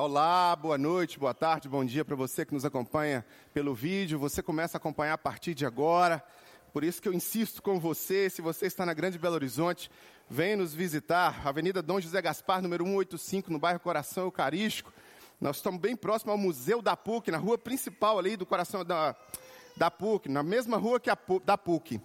[0.00, 4.16] Olá, boa noite, boa tarde, bom dia para você que nos acompanha pelo vídeo.
[4.16, 6.22] Você começa a acompanhar a partir de agora.
[6.72, 9.90] Por isso que eu insisto com você, se você está na Grande Belo Horizonte,
[10.30, 11.44] venha nos visitar.
[11.44, 14.92] Avenida Dom José Gaspar, número 185, no bairro Coração Eucarístico.
[15.40, 19.16] Nós estamos bem próximo ao Museu da PUC, na rua principal ali do Coração da,
[19.76, 22.00] da PUC, na mesma rua que a da PUC.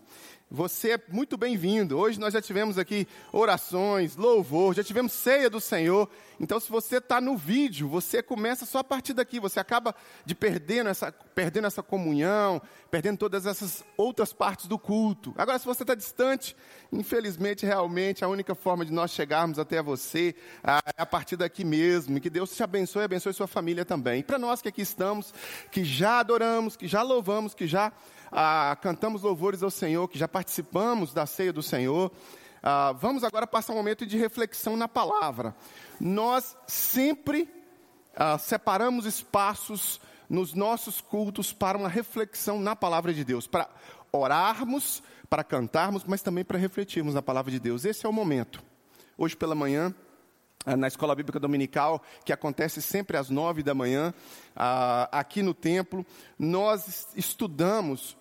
[0.56, 1.98] Você é muito bem-vindo.
[1.98, 6.08] Hoje nós já tivemos aqui orações, louvor, já tivemos ceia do Senhor.
[6.40, 9.40] Então, se você está no vídeo, você começa só a partir daqui.
[9.40, 12.62] Você acaba de perdendo essa, perdendo essa comunhão,
[12.92, 15.34] perdendo todas essas outras partes do culto.
[15.40, 16.56] Agora, se você está distante,
[16.92, 22.16] infelizmente, realmente, a única forma de nós chegarmos até você é a partir daqui mesmo.
[22.16, 24.20] E que Deus te abençoe e abençoe sua família também.
[24.20, 25.34] E para nós que aqui estamos,
[25.72, 27.92] que já adoramos, que já louvamos, que já
[28.36, 32.12] ah, cantamos louvores ao Senhor, que já participamos da ceia do Senhor.
[32.64, 35.56] Ah, vamos agora passar um momento de reflexão na palavra.
[36.00, 37.48] Nós sempre
[38.16, 43.70] ah, separamos espaços nos nossos cultos para uma reflexão na palavra de Deus, para
[44.12, 47.86] orarmos, para cantarmos, mas também para refletirmos na palavra de Deus.
[47.86, 48.64] Esse é o momento.
[49.16, 49.94] Hoje pela manhã,
[50.78, 54.14] na escola bíblica dominical, que acontece sempre às nove da manhã,
[54.56, 56.06] ah, aqui no templo,
[56.40, 58.16] nós estudamos,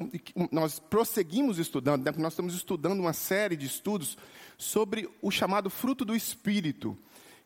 [0.51, 4.19] nós prosseguimos estudando, né, nós estamos estudando uma série de estudos
[4.59, 6.99] sobre o chamado fruto do Espírito,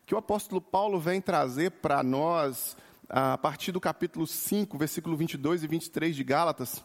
[0.05, 2.75] que o apóstolo Paulo vem trazer para nós
[3.09, 6.83] ah, a partir do capítulo 5, versículo 22 e 23 de Gálatas.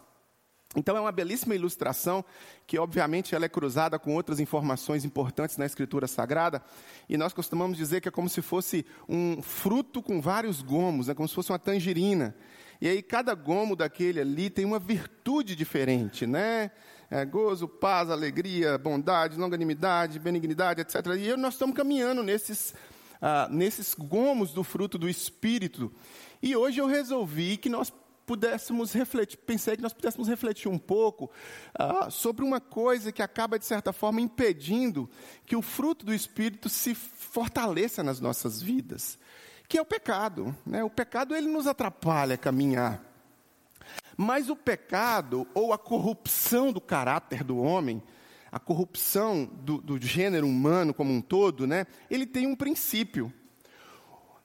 [0.74, 2.24] Então é uma belíssima ilustração
[2.66, 6.62] que obviamente ela é cruzada com outras informações importantes na escritura sagrada,
[7.08, 11.14] e nós costumamos dizer que é como se fosse um fruto com vários gomos, é
[11.14, 12.34] como se fosse uma tangerina.
[12.80, 16.70] E aí cada gomo daquele ali tem uma virtude diferente, né?
[17.10, 20.96] É, gozo, paz, alegria, bondade, longanimidade, benignidade, etc.
[21.18, 22.74] E nós estamos caminhando nesses,
[23.20, 25.92] ah, nesses gomos do fruto do Espírito.
[26.42, 27.92] E hoje eu resolvi que nós
[28.26, 31.30] pudéssemos refletir, pensei que nós pudéssemos refletir um pouco
[31.74, 35.08] ah, sobre uma coisa que acaba, de certa forma, impedindo
[35.44, 39.18] que o fruto do Espírito se fortaleça nas nossas vidas,
[39.68, 40.54] que é o pecado.
[40.64, 40.84] Né?
[40.84, 43.02] O pecado, ele nos atrapalha a caminhar.
[44.16, 48.02] Mas o pecado, ou a corrupção do caráter do homem,
[48.50, 51.86] a corrupção do, do gênero humano como um todo, né?
[52.10, 53.32] ele tem um princípio.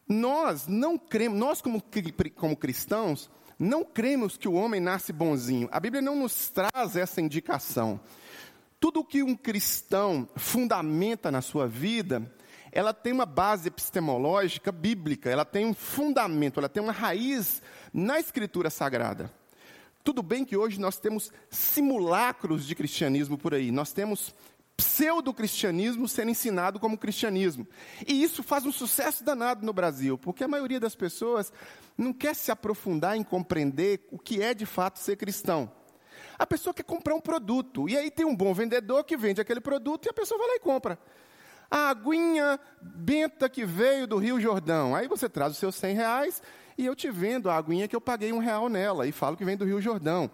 [0.07, 1.83] Nós não cremos, nós como,
[2.35, 3.29] como cristãos,
[3.59, 5.67] não cremos que o homem nasce bonzinho.
[5.71, 7.99] A Bíblia não nos traz essa indicação.
[8.79, 12.31] Tudo que um cristão fundamenta na sua vida,
[12.71, 18.19] ela tem uma base epistemológica bíblica, ela tem um fundamento, ela tem uma raiz na
[18.19, 19.33] Escritura Sagrada.
[20.03, 24.33] Tudo bem que hoje nós temos simulacros de cristianismo por aí, nós temos
[24.77, 27.67] pseudo-cristianismo sendo ensinado como cristianismo.
[28.07, 31.51] E isso faz um sucesso danado no Brasil, porque a maioria das pessoas
[31.97, 35.71] não quer se aprofundar em compreender o que é de fato ser cristão.
[36.37, 39.59] A pessoa quer comprar um produto, e aí tem um bom vendedor que vende aquele
[39.59, 40.99] produto e a pessoa vai lá e compra.
[41.69, 44.95] A aguinha benta que veio do Rio Jordão.
[44.95, 46.41] Aí você traz os seus 100 reais
[46.77, 49.43] e eu te vendo a aguinha que eu paguei um real nela e falo que
[49.43, 50.29] vem do Rio Jordão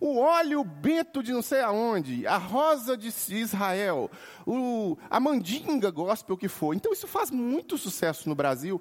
[0.00, 4.10] o óleo bento de não sei aonde, a rosa de Israel,
[4.46, 6.74] o, a mandinga gospel que for.
[6.74, 8.80] Então isso faz muito sucesso no Brasil,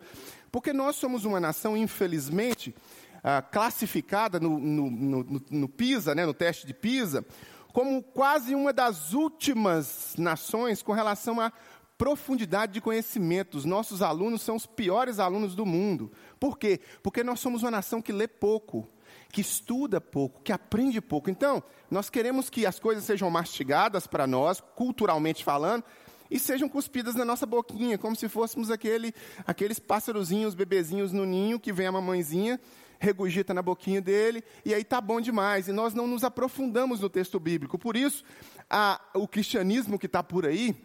[0.52, 2.76] porque nós somos uma nação, infelizmente,
[3.24, 7.26] ah, classificada no, no, no, no PISA, né, no teste de PISA,
[7.72, 11.52] como quase uma das últimas nações com relação à
[11.98, 13.58] profundidade de conhecimento.
[13.58, 16.12] Os nossos alunos são os piores alunos do mundo.
[16.40, 16.82] Por quê?
[17.02, 18.88] Porque nós somos uma nação que lê pouco
[19.34, 21.28] que estuda pouco, que aprende pouco.
[21.28, 25.84] Então, nós queremos que as coisas sejam mastigadas para nós, culturalmente falando,
[26.30, 29.12] e sejam cuspidas na nossa boquinha, como se fôssemos aquele,
[29.46, 32.62] aqueles pássarozinhos, bebezinhos no ninho, que vem a mamãezinha,
[33.00, 35.68] regurgita na boquinha dele, e aí tá bom demais.
[35.68, 37.80] E nós não nos aprofundamos no texto bíblico.
[37.80, 38.24] Por isso,
[38.70, 40.76] a, o cristianismo que está por aí,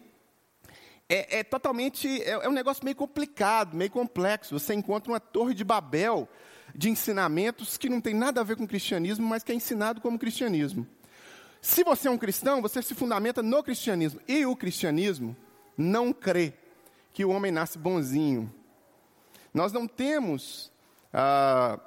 [1.06, 4.59] é, é, totalmente, é, é, um negócio meio complicado, meio complexo.
[4.59, 6.26] Você encontra uma torre de Babel
[6.74, 10.18] de ensinamentos que não tem nada a ver com cristianismo, mas que é ensinado como
[10.18, 10.86] cristianismo.
[11.60, 14.20] Se você é um cristão, você se fundamenta no cristianismo.
[14.28, 15.36] E o cristianismo
[15.76, 16.54] não crê
[17.12, 18.53] que o homem nasce bonzinho.
[19.53, 20.70] Nós não temos
[21.12, 21.80] ah,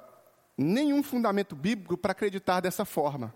[0.56, 3.34] nenhum fundamento bíblico para acreditar dessa forma.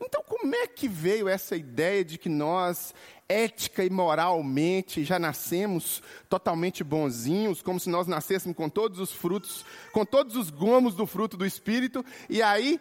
[0.00, 2.94] Então, como é que veio essa ideia de que nós,
[3.28, 9.64] ética e moralmente, já nascemos totalmente bonzinhos, como se nós nascêssemos com todos os frutos,
[9.92, 12.80] com todos os gomos do fruto do Espírito, e aí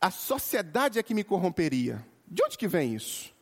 [0.00, 2.04] a sociedade é que me corromperia?
[2.26, 3.32] De onde que vem isso?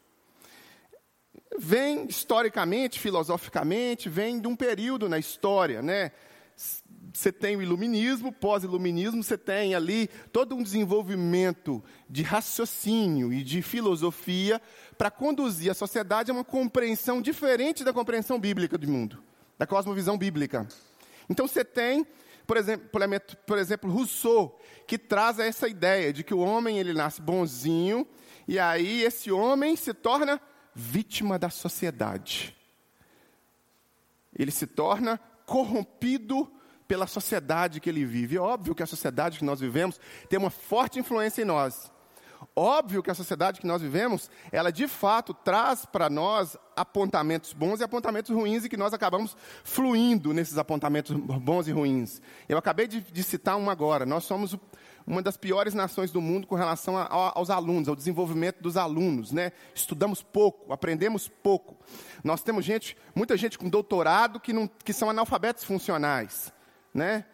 [1.59, 6.13] Vem historicamente, filosoficamente, vem de um período na história, né?
[7.17, 13.63] Você tem o iluminismo, pós-iluminismo, você tem ali todo um desenvolvimento de raciocínio e de
[13.63, 14.61] filosofia
[14.99, 19.23] para conduzir a sociedade a uma compreensão diferente da compreensão bíblica do mundo,
[19.59, 20.69] da cosmovisão bíblica.
[21.27, 22.07] Então você tem,
[22.47, 22.87] por exemplo,
[23.47, 28.07] por exemplo, Rousseau, que traz essa ideia de que o homem ele nasce bonzinho
[28.47, 30.39] e aí esse homem se torna
[30.75, 32.55] vítima da sociedade.
[34.39, 36.53] Ele se torna corrompido
[36.87, 38.37] pela sociedade que ele vive.
[38.37, 41.91] É óbvio que a sociedade que nós vivemos tem uma forte influência em nós.
[42.55, 47.81] Óbvio que a sociedade que nós vivemos, ela de fato traz para nós apontamentos bons
[47.81, 52.21] e apontamentos ruins e que nós acabamos fluindo nesses apontamentos bons e ruins.
[52.49, 54.05] Eu acabei de, de citar um agora.
[54.07, 54.57] Nós somos
[55.07, 58.77] uma das piores nações do mundo com relação a, a, aos alunos, ao desenvolvimento dos
[58.77, 59.53] alunos, né?
[59.75, 61.77] Estudamos pouco, aprendemos pouco.
[62.25, 66.53] Nós temos gente, muita gente com doutorado que, não, que são analfabetos funcionais
[66.97, 67.25] né?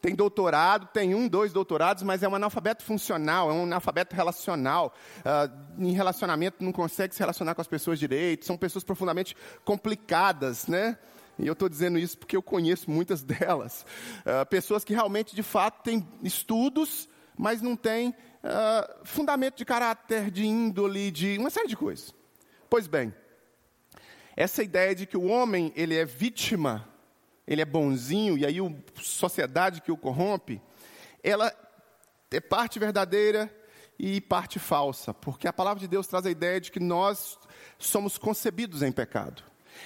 [0.00, 4.92] Tem doutorado, tem um, dois doutorados, mas é um analfabeto funcional, é um analfabeto relacional.
[5.18, 10.66] Uh, em relacionamento não consegue se relacionar com as pessoas direito, são pessoas profundamente complicadas,
[10.66, 10.98] né?
[11.38, 13.86] E eu estou dizendo isso porque eu conheço muitas delas.
[14.20, 17.08] Uh, pessoas que realmente, de fato, têm estudos,
[17.38, 22.12] mas não têm uh, fundamento de caráter, de índole, de uma série de coisas.
[22.68, 23.14] Pois bem,
[24.36, 26.91] essa ideia de que o homem ele é vítima
[27.46, 30.60] ele é bonzinho, e aí a sociedade que o corrompe,
[31.22, 31.52] ela
[32.30, 33.52] é parte verdadeira
[33.98, 37.38] e parte falsa, porque a palavra de Deus traz a ideia de que nós
[37.78, 39.42] somos concebidos em pecado.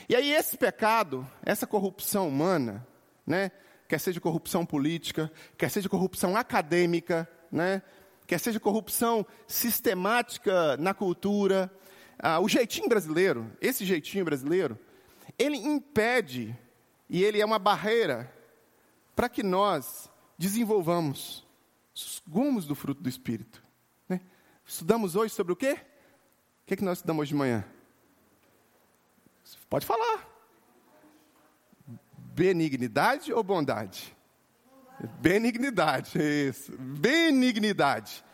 [0.09, 2.87] E aí esse pecado, essa corrupção humana,
[3.27, 3.51] né,
[3.89, 7.83] quer seja corrupção política, quer seja corrupção acadêmica, né,
[8.27, 11.73] quer seja corrupção sistemática na cultura,
[12.19, 14.79] ah, o jeitinho brasileiro, esse jeitinho brasileiro,
[15.39, 16.57] ele impede
[17.09, 18.33] e ele é uma barreira
[19.15, 21.47] para que nós desenvolvamos
[21.95, 23.63] os gomos do fruto do Espírito.
[24.09, 24.21] Né?
[24.65, 25.73] Estudamos hoje sobre o quê?
[25.73, 27.65] O que, é que nós estudamos hoje de manhã?
[29.71, 30.29] Pode falar.
[32.35, 34.15] Benignidade ou bondade?
[35.21, 36.77] Benignidade, isso.
[36.77, 38.25] Benignidade.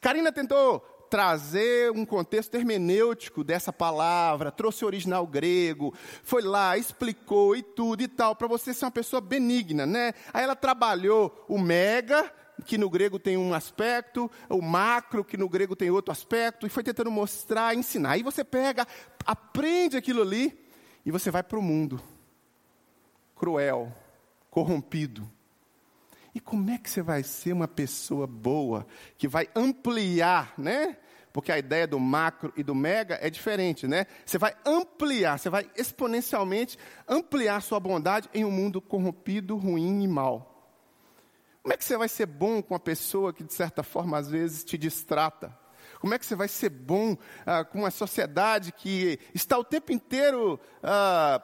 [0.00, 5.94] Karina tentou trazer um contexto hermenêutico dessa palavra, trouxe o original grego,
[6.24, 10.12] foi lá, explicou e tudo e tal, para você ser uma pessoa benigna, né?
[10.32, 12.34] Aí ela trabalhou o mega,
[12.66, 16.68] que no grego tem um aspecto, o macro, que no grego tem outro aspecto, e
[16.68, 18.10] foi tentando mostrar, ensinar.
[18.10, 18.84] Aí você pega,
[19.24, 20.66] aprende aquilo ali,
[21.06, 22.02] e você vai para o mundo
[23.36, 23.94] cruel,
[24.50, 25.30] corrompido,
[26.34, 28.84] e como é que você vai ser uma pessoa boa,
[29.16, 30.96] que vai ampliar, né?
[31.34, 34.06] Porque a ideia do macro e do mega é diferente, né?
[34.24, 36.78] Você vai ampliar, você vai exponencialmente
[37.08, 40.70] ampliar sua bondade em um mundo corrompido, ruim e mal.
[41.60, 44.30] Como é que você vai ser bom com uma pessoa que, de certa forma, às
[44.30, 45.52] vezes te distrata?
[45.98, 49.90] Como é que você vai ser bom ah, com uma sociedade que está o tempo
[49.90, 51.42] inteiro ah,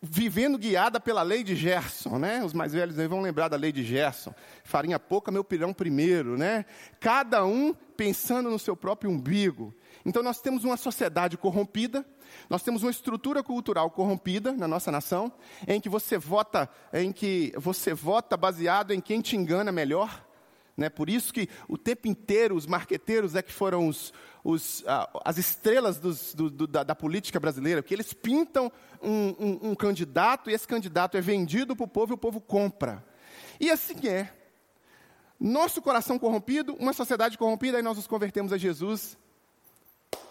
[0.00, 2.42] vivendo guiada pela lei de Gerson, né?
[2.44, 4.32] Os mais velhos aí vão lembrar da lei de Gerson.
[4.62, 6.64] Farinha pouca, meu pirão primeiro, né?
[7.00, 9.74] Cada um pensando no seu próprio umbigo.
[10.06, 12.06] Então nós temos uma sociedade corrompida,
[12.48, 15.32] nós temos uma estrutura cultural corrompida na nossa nação,
[15.66, 20.27] em que você vota, em que você vota baseado em quem te engana melhor.
[20.78, 20.88] Né?
[20.88, 24.12] Por isso que o tempo inteiro os marqueteiros é que foram os,
[24.44, 28.70] os, ah, as estrelas dos, do, do, da, da, política brasileira, porque eles pintam
[29.02, 32.40] um, um, um candidato e esse candidato é vendido para o povo e o povo
[32.40, 33.04] compra.
[33.58, 34.32] E assim é.
[35.40, 39.18] Nosso coração corrompido, uma sociedade corrompida, aí nós nos convertemos a Jesus.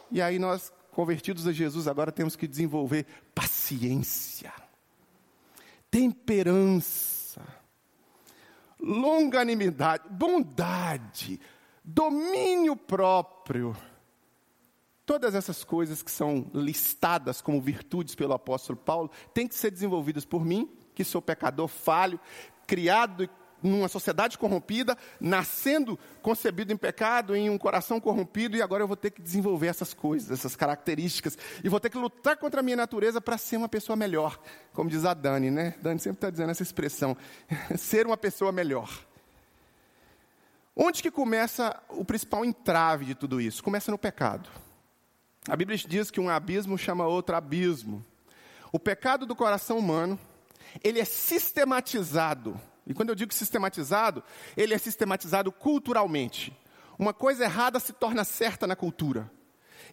[0.09, 4.53] E aí nós, convertidos a Jesus, agora temos que desenvolver paciência,
[5.91, 7.16] temperança
[8.79, 11.39] longanimidade, bondade,
[11.83, 13.75] domínio próprio.
[15.05, 20.25] Todas essas coisas que são listadas como virtudes pelo apóstolo Paulo têm que ser desenvolvidas
[20.25, 22.19] por mim, que sou pecador falho,
[22.65, 23.29] criado
[23.61, 28.97] numa sociedade corrompida, nascendo concebido em pecado, em um coração corrompido, e agora eu vou
[28.97, 32.77] ter que desenvolver essas coisas, essas características, e vou ter que lutar contra a minha
[32.77, 34.39] natureza para ser uma pessoa melhor,
[34.73, 35.75] como diz a Dani, né?
[35.81, 37.17] Dani sempre está dizendo essa expressão,
[37.77, 38.89] ser uma pessoa melhor.
[40.75, 43.63] Onde que começa o principal entrave de tudo isso?
[43.63, 44.47] Começa no pecado.
[45.49, 48.05] A Bíblia diz que um abismo chama outro abismo.
[48.71, 50.19] O pecado do coração humano,
[50.83, 54.23] ele é sistematizado e quando eu digo sistematizado,
[54.55, 56.57] ele é sistematizado culturalmente.
[56.97, 59.29] Uma coisa errada se torna certa na cultura.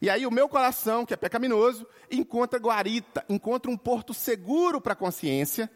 [0.00, 4.92] E aí o meu coração, que é pecaminoso, encontra guarita, encontra um porto seguro para
[4.92, 5.70] a consciência,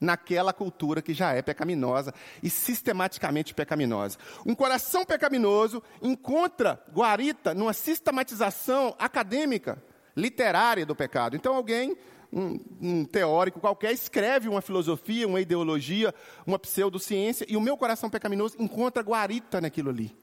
[0.00, 4.18] naquela cultura que já é pecaminosa e sistematicamente pecaminosa.
[4.44, 9.82] Um coração pecaminoso encontra guarita numa sistematização acadêmica,
[10.14, 11.36] literária do pecado.
[11.36, 11.96] Então alguém
[12.32, 16.14] um, um, teórico qualquer escreve uma filosofia, uma ideologia,
[16.46, 20.14] uma pseudociência, e o meu coração pecaminoso encontra guarita naquilo ali.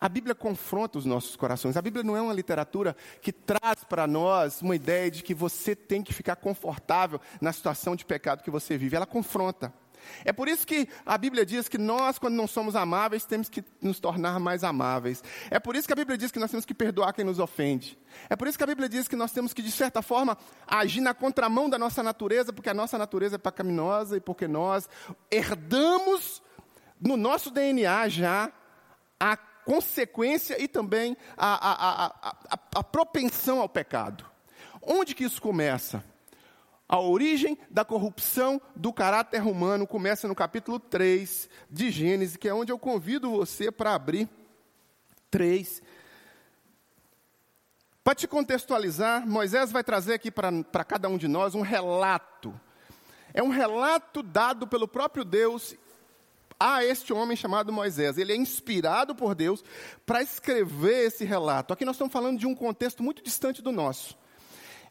[0.00, 1.76] A Bíblia confronta os nossos corações.
[1.76, 5.74] A Bíblia não é uma literatura que traz para nós uma ideia de que você
[5.74, 8.96] tem que ficar confortável na situação de pecado que você vive.
[8.96, 9.72] Ela confronta.
[10.24, 13.64] É por isso que a Bíblia diz que nós, quando não somos amáveis, temos que
[13.80, 15.22] nos tornar mais amáveis.
[15.50, 17.98] É por isso que a Bíblia diz que nós temos que perdoar quem nos ofende.
[18.28, 20.36] É por isso que a Bíblia diz que nós temos que, de certa forma,
[20.66, 24.88] agir na contramão da nossa natureza, porque a nossa natureza é pecaminosa e porque nós
[25.30, 26.42] herdamos
[27.00, 28.52] no nosso DNA já
[29.18, 34.24] a consequência e também a, a, a, a propensão ao pecado.
[34.80, 36.02] Onde que isso começa?
[36.88, 42.54] A origem da corrupção do caráter humano começa no capítulo 3 de Gênesis, que é
[42.54, 44.28] onde eu convido você para abrir
[45.30, 45.82] 3.
[48.04, 52.54] Para te contextualizar, Moisés vai trazer aqui para cada um de nós um relato.
[53.34, 55.74] É um relato dado pelo próprio Deus
[56.58, 58.16] a este homem chamado Moisés.
[58.16, 59.64] Ele é inspirado por Deus
[60.06, 61.74] para escrever esse relato.
[61.74, 64.16] Aqui nós estamos falando de um contexto muito distante do nosso.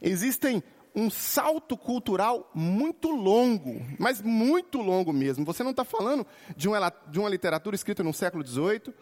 [0.01, 0.61] Existem
[0.95, 5.45] um salto cultural muito longo, mas muito longo mesmo.
[5.45, 6.25] Você não está falando
[6.55, 8.93] de uma, de uma literatura escrita no século XVIII.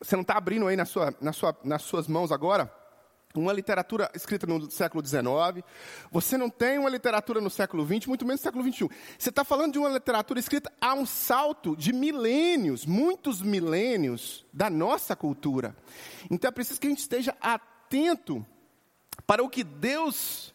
[0.00, 2.70] Você não está abrindo aí na sua, na sua, nas suas mãos agora
[3.40, 5.64] uma literatura escrita no século XIX.
[6.10, 8.88] Você não tem uma literatura no século XX, muito menos no século XXI.
[9.18, 14.70] Você está falando de uma literatura escrita a um salto de milênios, muitos milênios da
[14.70, 15.76] nossa cultura.
[16.30, 18.46] Então é preciso que a gente esteja atento
[19.26, 20.54] para o que Deus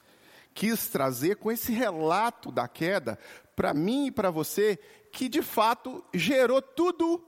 [0.54, 3.18] quis trazer com esse relato da queda,
[3.56, 4.78] para mim e para você,
[5.12, 7.24] que de fato gerou tudo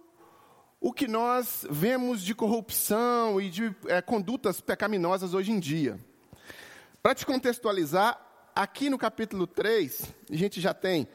[0.80, 6.00] o que nós vemos de corrupção e de é, condutas pecaminosas hoje em dia.
[7.02, 8.20] Para te contextualizar,
[8.56, 11.08] aqui no capítulo 3, a gente já tem,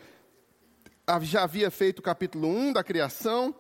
[1.23, 3.54] já havia feito o capítulo 1 da criação,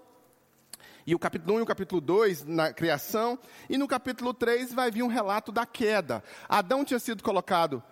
[1.06, 3.38] e o capítulo 1 e o capítulo 2 na criação,
[3.70, 6.22] e no capítulo 3 vai vir um relato da queda.
[6.48, 7.82] Adão tinha sido colocado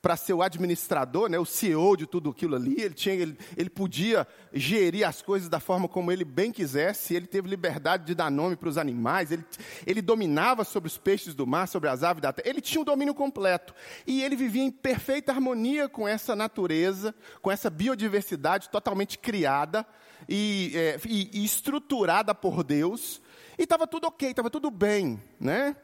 [0.00, 3.68] para ser o administrador, né, o CEO de tudo aquilo ali, ele, tinha, ele, ele
[3.68, 8.30] podia gerir as coisas da forma como ele bem quisesse, ele teve liberdade de dar
[8.30, 9.44] nome para os animais, ele,
[9.84, 12.82] ele dominava sobre os peixes do mar, sobre as aves da terra, ele tinha o
[12.82, 13.74] um domínio completo.
[14.06, 19.84] E ele vivia em perfeita harmonia com essa natureza, com essa biodiversidade totalmente criada
[20.28, 23.20] e, é, e, estruturada por Deus,
[23.58, 25.76] e estava tudo ok, estava tudo bem, né?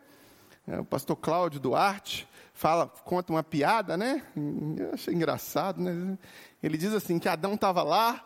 [0.67, 4.23] É, o pastor Cláudio Duarte, fala, conta uma piada, né?
[4.79, 6.19] Eu achei engraçado, né?
[6.63, 8.25] Ele diz assim que Adão estava lá,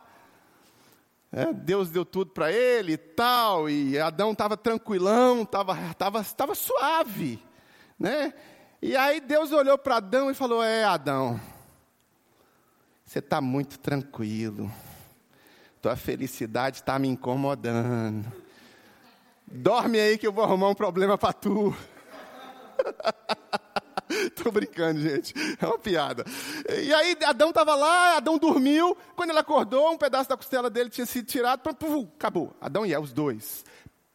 [1.33, 6.55] é, Deus deu tudo para ele e tal, e Adão estava tranquilão, estava tava, tava
[6.55, 7.43] suave,
[7.99, 8.33] né?
[8.81, 11.41] E aí Deus olhou para Adão e falou: É, Adão,
[13.05, 14.71] você está muito tranquilo,
[15.87, 18.27] tua felicidade está me incomodando.
[19.47, 21.73] Dorme aí que eu vou arrumar um problema para tu.
[24.35, 25.33] Tô brincando, gente.
[25.63, 26.25] É uma piada.
[26.69, 28.97] E aí Adão estava lá, Adão dormiu.
[29.15, 31.61] Quando ele acordou, um pedaço da costela dele tinha sido tirado.
[31.77, 32.53] Pum, acabou.
[32.61, 33.65] Adão e Eva, os dois.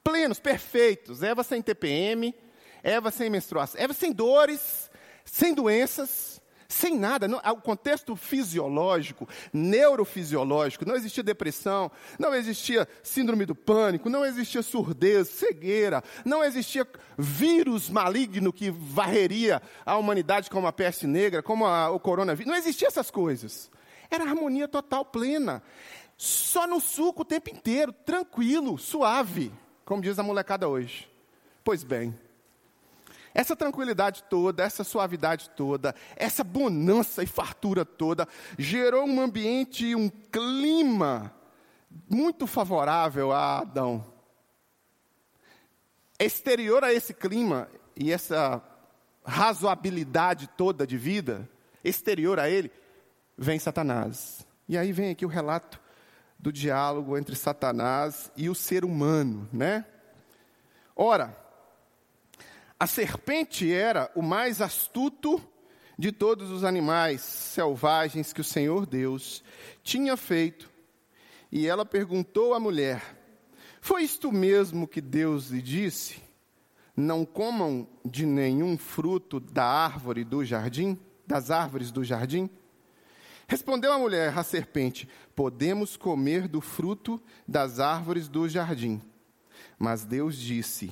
[0.04, 1.24] Plenos, perfeitos.
[1.24, 2.36] Eva sem TPM,
[2.84, 4.92] Eva sem menstruação, Eva sem dores,
[5.24, 6.41] sem doenças
[6.72, 7.28] sem nada.
[7.28, 14.62] Não, o contexto fisiológico, neurofisiológico, não existia depressão, não existia síndrome do pânico, não existia
[14.62, 16.88] surdez, cegueira, não existia
[17.18, 22.50] vírus maligno que varreria a humanidade como a peste negra, como a, o coronavírus.
[22.50, 23.70] Não existia essas coisas.
[24.10, 25.62] Era harmonia total, plena.
[26.18, 29.52] Só no suco o tempo inteiro, tranquilo, suave,
[29.84, 31.10] como diz a molecada hoje.
[31.64, 32.18] Pois bem,
[33.34, 40.10] essa tranquilidade toda, essa suavidade toda, essa bonança e fartura toda, gerou um ambiente, um
[40.10, 41.34] clima
[42.10, 44.06] muito favorável a Adão.
[46.20, 48.62] Exterior a esse clima e essa
[49.26, 51.50] razoabilidade toda de vida,
[51.84, 52.72] exterior a ele,
[53.38, 54.46] vem Satanás.
[54.68, 55.80] E aí vem aqui o relato
[56.38, 59.86] do diálogo entre Satanás e o ser humano, né?
[60.96, 61.36] Ora,
[62.82, 65.40] a serpente era o mais astuto
[66.00, 69.44] de todos os animais selvagens que o Senhor Deus
[69.84, 70.68] tinha feito.
[71.52, 73.04] E ela perguntou à mulher:
[73.80, 76.24] Foi isto mesmo que Deus lhe disse?
[76.98, 80.98] Não comam de nenhum fruto da árvore do jardim,
[81.28, 82.50] das árvores do jardim?
[83.48, 89.00] Respondeu a mulher, a serpente: Podemos comer do fruto das árvores do jardim.
[89.78, 90.90] Mas Deus disse: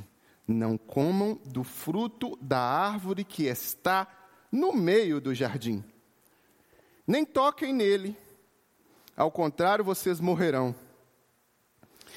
[0.52, 4.08] Não comam do fruto da árvore que está
[4.52, 5.84] no meio do jardim.
[7.06, 8.18] Nem toquem nele,
[9.16, 10.74] ao contrário, vocês morrerão.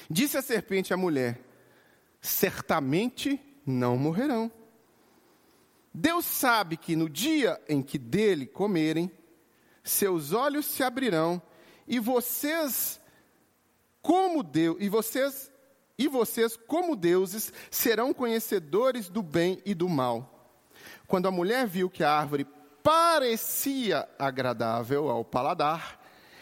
[0.09, 1.39] Disse a serpente à mulher:
[2.19, 4.51] Certamente não morrerão.
[5.93, 9.11] Deus sabe que no dia em que dele comerem,
[9.83, 11.39] seus olhos se abrirão
[11.87, 12.99] e vocês
[14.01, 15.52] como Deus e vocês
[15.97, 20.51] e vocês como deuses serão conhecedores do bem e do mal.
[21.07, 22.47] Quando a mulher viu que a árvore
[22.81, 25.99] parecia agradável ao paladar,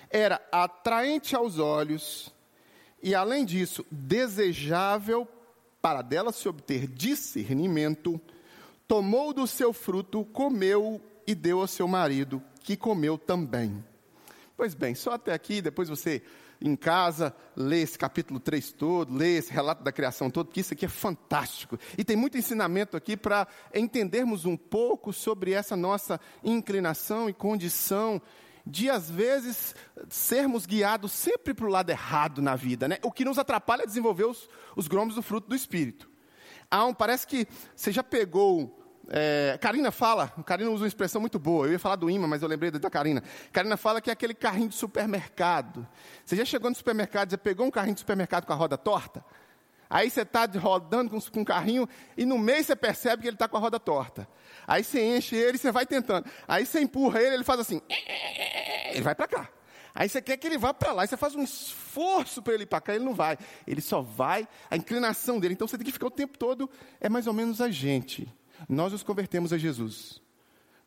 [0.10, 2.34] era atraente aos olhos
[3.01, 5.27] e além disso desejável
[5.81, 8.22] para dela se obter discernimento,
[8.88, 13.84] tomou do seu fruto, comeu e deu ao seu marido, que comeu também.
[14.55, 16.22] Pois bem, só até aqui, depois você
[16.61, 20.73] em casa, lê esse capítulo 3 todo, lê esse relato da criação todo, porque isso
[20.73, 21.77] aqui é fantástico.
[21.97, 28.21] E tem muito ensinamento aqui para entendermos um pouco sobre essa nossa inclinação e condição
[28.65, 29.75] de, às vezes,
[30.07, 32.87] sermos guiados sempre para o lado errado na vida.
[32.87, 32.99] Né?
[33.01, 36.09] O que nos atrapalha é desenvolver os, os gromos do fruto do Espírito.
[36.69, 38.80] Há um, parece que você já pegou
[39.13, 41.67] é, Karina fala, Karina usa uma expressão muito boa.
[41.67, 43.21] Eu ia falar do imã, mas eu lembrei da Karina.
[43.51, 45.85] Karina fala que é aquele carrinho de supermercado.
[46.25, 49.23] Você já chegou no supermercado, já pegou um carrinho de supermercado com a roda torta?
[49.89, 53.35] Aí você está rodando com, com um carrinho e no meio você percebe que ele
[53.35, 54.25] está com a roda torta.
[54.65, 56.25] Aí você enche ele e você vai tentando.
[56.47, 57.81] Aí você empurra ele, ele faz assim.
[58.91, 59.49] Ele vai para cá.
[59.93, 62.63] Aí você quer que ele vá para lá, e você faz um esforço para ele
[62.63, 63.37] ir para cá, ele não vai.
[63.67, 65.53] Ele só vai, a inclinação dele.
[65.53, 66.69] Então você tem que ficar o tempo todo,
[67.01, 68.33] é mais ou menos a gente
[68.67, 70.21] nós nos convertemos a Jesus.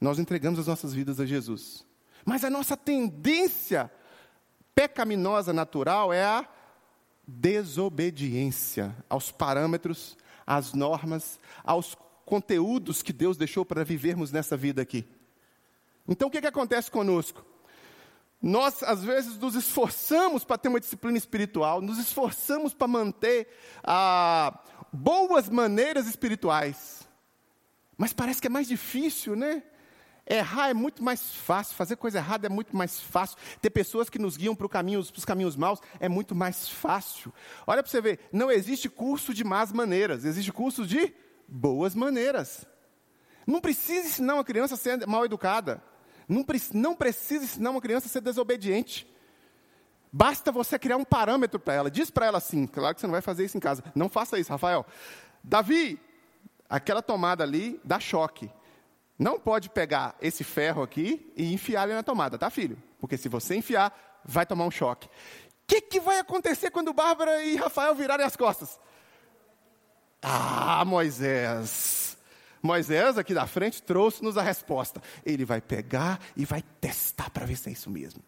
[0.01, 1.87] Nós entregamos as nossas vidas a Jesus.
[2.25, 3.91] Mas a nossa tendência
[4.75, 6.49] pecaminosa natural é a
[7.27, 15.07] desobediência aos parâmetros, às normas, aos conteúdos que Deus deixou para vivermos nessa vida aqui.
[16.09, 17.45] Então o que, que acontece conosco?
[18.43, 23.49] Nós, às vezes, nos esforçamos para ter uma disciplina espiritual, nos esforçamos para manter
[23.83, 24.61] ah,
[24.93, 27.04] boas maneiras espirituais,
[27.97, 29.63] mas parece que é mais difícil, né?
[30.27, 34.19] Errar é muito mais fácil, fazer coisa errada é muito mais fácil, ter pessoas que
[34.19, 37.33] nos guiam para caminhos, os caminhos maus é muito mais fácil.
[37.67, 41.13] Olha para você ver, não existe curso de más maneiras, existe curso de
[41.47, 42.67] boas maneiras.
[43.47, 45.83] Não precisa ensinar uma criança a ser mal educada,
[46.27, 49.07] não, pre não precisa ensinar uma criança a ser desobediente.
[50.11, 53.13] Basta você criar um parâmetro para ela, diz para ela assim, claro que você não
[53.13, 54.87] vai fazer isso em casa, não faça isso, Rafael.
[55.43, 56.01] Davi,
[56.69, 58.51] aquela tomada ali dá choque.
[59.19, 62.77] Não pode pegar esse ferro aqui e enfiar ele na tomada, tá, filho?
[62.99, 65.07] Porque se você enfiar, vai tomar um choque.
[65.07, 65.11] O
[65.67, 68.79] que, que vai acontecer quando Bárbara e Rafael virarem as costas?
[70.21, 72.17] Ah, Moisés.
[72.63, 75.01] Moisés, aqui da frente, trouxe-nos a resposta.
[75.25, 78.23] Ele vai pegar e vai testar para ver se é isso mesmo.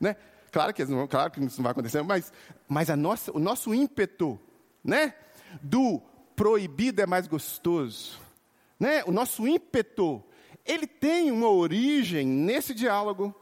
[0.00, 0.16] Né?
[0.50, 2.32] Claro que, não, claro que isso não vai acontecer, mas,
[2.66, 4.40] mas a nossa, o nosso ímpeto
[4.82, 5.14] né,
[5.60, 6.00] do
[6.36, 8.18] proibido é mais gostoso.
[8.78, 9.04] Né?
[9.04, 10.22] O nosso ímpeto,
[10.64, 13.34] ele tem uma origem nesse diálogo,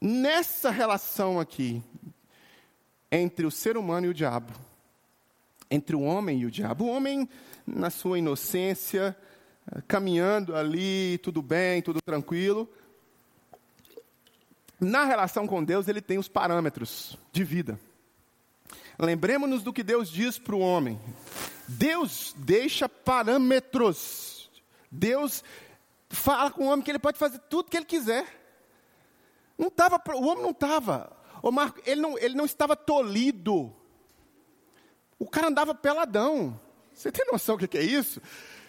[0.00, 1.82] nessa relação aqui,
[3.10, 4.52] entre o ser humano e o diabo.
[5.70, 6.84] Entre o homem e o diabo.
[6.84, 7.28] O homem,
[7.66, 9.16] na sua inocência,
[9.88, 12.68] caminhando ali, tudo bem, tudo tranquilo.
[14.78, 17.78] Na relação com Deus, ele tem os parâmetros de vida.
[18.98, 21.00] Lembremos-nos do que Deus diz para o homem.
[21.66, 24.50] Deus deixa parâmetros.
[24.90, 25.42] Deus
[26.08, 28.24] fala com o homem que ele pode fazer tudo que ele quiser.
[29.58, 31.16] Não tava, o homem não estava.
[31.42, 33.74] O Marco, ele não, ele não estava tolhido.
[35.18, 36.58] O cara andava peladão.
[36.92, 38.20] Você tem noção do que é isso?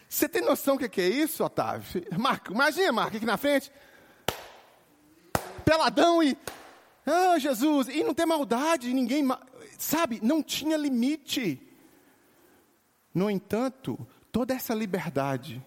[0.07, 2.03] Você tem noção do que é isso, Otávio?
[2.17, 3.71] Marco, imagina, Marco, aqui na frente.
[5.63, 6.37] Peladão e.
[7.05, 7.87] Ah, Jesus!
[7.87, 9.27] E não tem maldade, ninguém.
[9.77, 11.64] Sabe, não tinha limite.
[13.15, 13.97] No entanto,
[14.29, 15.65] toda essa liberdade,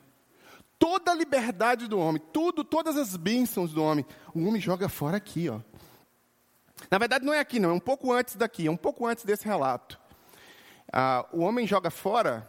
[0.79, 5.17] toda a liberdade do homem, tudo, todas as bênçãos do homem, o homem joga fora
[5.17, 5.59] aqui, ó.
[6.91, 9.25] Na verdade, não é aqui, não, é um pouco antes daqui, é um pouco antes
[9.25, 9.99] desse relato.
[10.93, 12.49] Ah, o homem joga fora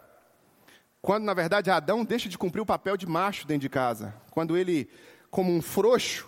[1.01, 4.13] quando, na verdade, Adão deixa de cumprir o papel de macho dentro de casa.
[4.29, 4.89] Quando ele,
[5.31, 6.27] como um frouxo,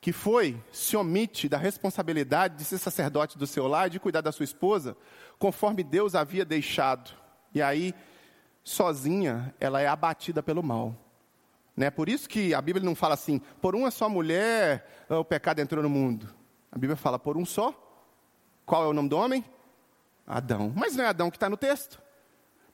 [0.00, 4.20] que foi, se omite da responsabilidade de ser sacerdote do seu lar e de cuidar
[4.20, 4.96] da sua esposa,
[5.36, 7.25] conforme Deus havia deixado.
[7.56, 7.94] E aí,
[8.62, 10.94] sozinha, ela é abatida pelo mal.
[11.74, 11.90] Né?
[11.90, 15.82] Por isso que a Bíblia não fala assim, por uma só mulher o pecado entrou
[15.82, 16.28] no mundo.
[16.70, 17.72] A Bíblia fala por um só.
[18.66, 19.42] Qual é o nome do homem?
[20.26, 20.70] Adão.
[20.76, 21.98] Mas não é Adão que está no texto.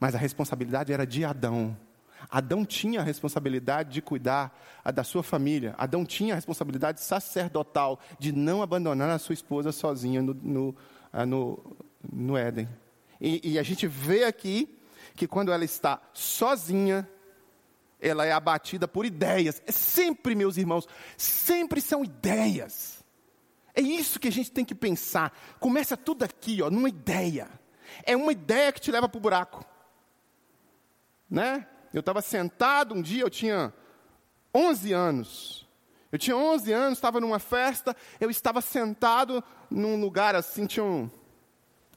[0.00, 1.76] Mas a responsabilidade era de Adão.
[2.28, 4.52] Adão tinha a responsabilidade de cuidar
[4.92, 5.76] da sua família.
[5.78, 10.76] Adão tinha a responsabilidade sacerdotal de não abandonar a sua esposa sozinha no, no,
[11.12, 11.76] ah, no,
[12.12, 12.68] no Éden.
[13.22, 14.68] E, e a gente vê aqui
[15.14, 17.08] que quando ela está sozinha,
[18.00, 19.62] ela é abatida por ideias.
[19.64, 23.04] É sempre, meus irmãos, sempre são ideias.
[23.76, 25.32] É isso que a gente tem que pensar.
[25.60, 27.48] Começa tudo aqui, ó, numa ideia.
[28.02, 29.64] É uma ideia que te leva para o buraco.
[31.30, 31.64] Né?
[31.94, 33.72] Eu estava sentado um dia, eu tinha
[34.52, 35.68] 11 anos.
[36.10, 41.08] Eu tinha 11 anos, estava numa festa, eu estava sentado num lugar assim, tinha um,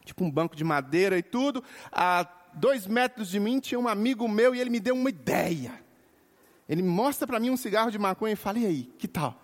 [0.05, 1.63] tipo um banco de madeira e tudo.
[1.91, 5.83] A dois metros de mim tinha um amigo meu e ele me deu uma ideia.
[6.67, 9.41] Ele mostra para mim um cigarro de maconha e fala: e aí, que tal?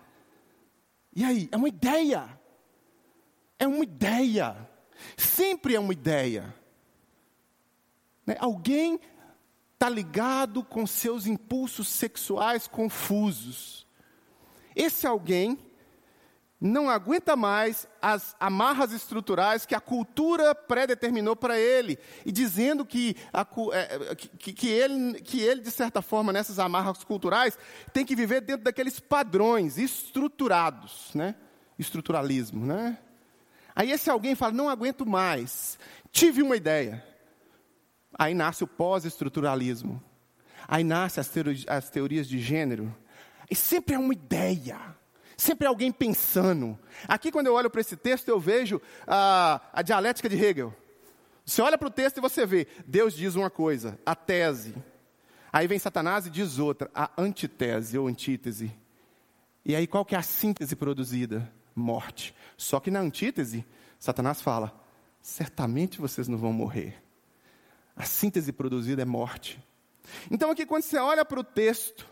[1.13, 1.49] E aí?
[1.51, 2.39] É uma ideia.
[3.59, 4.69] É uma ideia.
[5.17, 6.53] Sempre é uma ideia.
[8.25, 8.35] Né?
[8.39, 8.99] Alguém
[9.73, 13.85] está ligado com seus impulsos sexuais confusos.
[14.75, 15.57] Esse alguém
[16.61, 23.15] não aguenta mais as amarras estruturais que a cultura predeterminou para ele, e dizendo que,
[23.33, 27.57] a, é, que, que, ele, que ele, de certa forma, nessas amarras culturais,
[27.91, 31.35] tem que viver dentro daqueles padrões estruturados, né?
[31.79, 32.63] estruturalismo.
[32.63, 32.95] Né?
[33.75, 35.79] Aí esse alguém fala: não aguento mais,
[36.11, 37.03] tive uma ideia.
[38.13, 40.01] Aí nasce o pós-estruturalismo.
[40.67, 42.95] Aí nasce as, teori as teorias de gênero.
[43.49, 44.79] E sempre é uma ideia.
[45.41, 46.77] Sempre alguém pensando.
[47.07, 50.71] Aqui, quando eu olho para esse texto, eu vejo a, a dialética de Hegel.
[51.43, 54.75] Você olha para o texto e você vê, Deus diz uma coisa, a tese.
[55.51, 58.71] Aí vem Satanás e diz outra, a antitese ou antítese.
[59.65, 61.51] E aí qual que é a síntese produzida?
[61.73, 62.35] Morte.
[62.55, 63.65] Só que na antítese,
[63.97, 64.71] Satanás fala:
[65.23, 67.01] certamente vocês não vão morrer.
[67.95, 69.59] A síntese produzida é morte.
[70.29, 72.07] Então, aqui, quando você olha para o texto,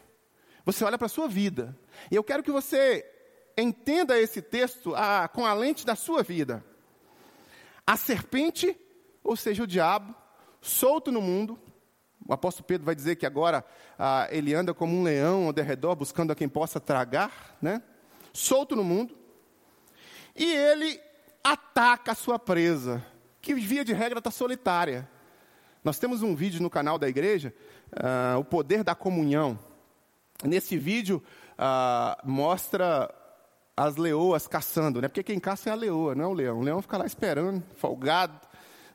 [0.65, 1.77] você olha para a sua vida.
[2.09, 3.05] E eu quero que você
[3.57, 6.63] entenda esse texto ah, com a lente da sua vida.
[7.85, 8.77] A serpente,
[9.23, 10.15] ou seja, o diabo,
[10.61, 11.59] solto no mundo.
[12.27, 13.65] O apóstolo Pedro vai dizer que agora
[13.97, 17.81] ah, ele anda como um leão ao derredor, buscando a quem possa tragar, né?
[18.33, 19.17] solto no mundo.
[20.35, 20.99] E ele
[21.43, 23.05] ataca a sua presa,
[23.41, 25.09] que via de regra está solitária.
[25.83, 27.53] Nós temos um vídeo no canal da igreja,
[27.93, 29.57] uh, o poder da comunhão.
[30.43, 31.23] Nesse vídeo
[31.57, 33.13] uh, mostra
[33.79, 35.07] as leoas caçando, né?
[35.07, 36.59] Porque quem caça é a leoa, não é o leão.
[36.59, 38.37] O leão fica lá esperando, folgado,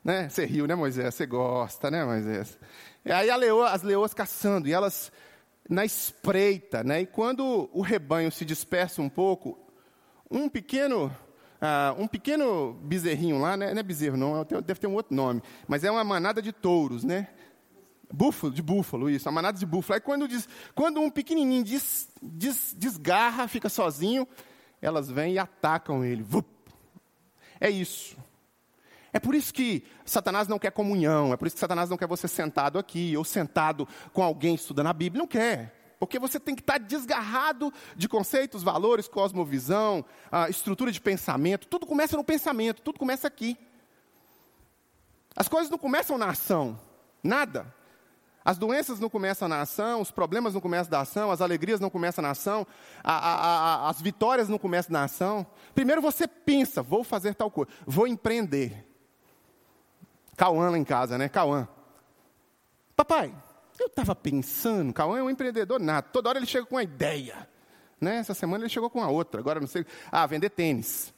[0.03, 0.29] né?
[0.29, 1.15] Você riu, né, Moisés?
[1.15, 2.55] Você gosta, né, Moisés?
[3.03, 5.11] E aí a leoa, as leoas caçando e elas
[5.67, 7.01] na espreita, né?
[7.01, 9.57] E quando o rebanho se dispersa um pouco,
[10.29, 11.11] um pequeno
[11.59, 13.73] ah, um pequeno bezerrinho lá, né?
[13.73, 16.51] não é bezerro não, é deve ter um outro nome, mas é uma manada de
[16.51, 17.29] touros, né?
[18.13, 19.95] Búfalo, de búfalo, isso, uma manada de búfalo.
[19.95, 24.27] Aí quando, diz, quando um pequenininho des, des, desgarra, fica sozinho,
[24.81, 26.25] elas vêm e atacam ele.
[27.59, 28.17] É isso.
[29.13, 32.07] É por isso que Satanás não quer comunhão, é por isso que Satanás não quer
[32.07, 35.95] você sentado aqui, ou sentado com alguém estudando a Bíblia, não quer.
[35.97, 40.03] Porque você tem que estar desgarrado de conceitos, valores, cosmovisão,
[40.49, 41.67] estrutura de pensamento.
[41.67, 43.57] Tudo começa no pensamento, tudo começa aqui.
[45.33, 46.79] As coisas não começam na ação,
[47.23, 47.73] nada.
[48.45, 51.89] As doenças não começam na ação, os problemas não começam na ação, as alegrias não
[51.89, 52.65] começam na ação,
[53.03, 53.33] a, a,
[53.87, 55.47] a, as vitórias não começam na ação.
[55.73, 58.85] Primeiro você pensa, vou fazer tal coisa, vou empreender.
[60.37, 61.27] Cauã lá em casa, né?
[61.27, 61.67] Cauã.
[62.95, 63.33] Papai,
[63.79, 67.49] eu estava pensando, Cauã é um empreendedor nato, toda hora ele chega com uma ideia.
[67.99, 68.17] Né?
[68.17, 69.87] Essa semana ele chegou com a outra, agora não sei.
[70.11, 71.11] Ah, vender tênis.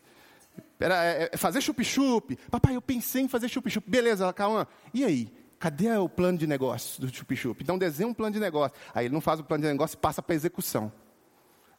[0.80, 2.38] Era, é, é, fazer chup-chup.
[2.50, 3.90] Papai, eu pensei em fazer chup-chup.
[3.90, 4.66] Beleza, Cauã.
[4.94, 5.37] E aí?
[5.60, 7.64] Cadê o plano de negócio do chup-chup?
[7.64, 8.78] Então desenha um plano de negócio.
[8.94, 10.92] Aí ele não faz o plano de negócio e passa para execução.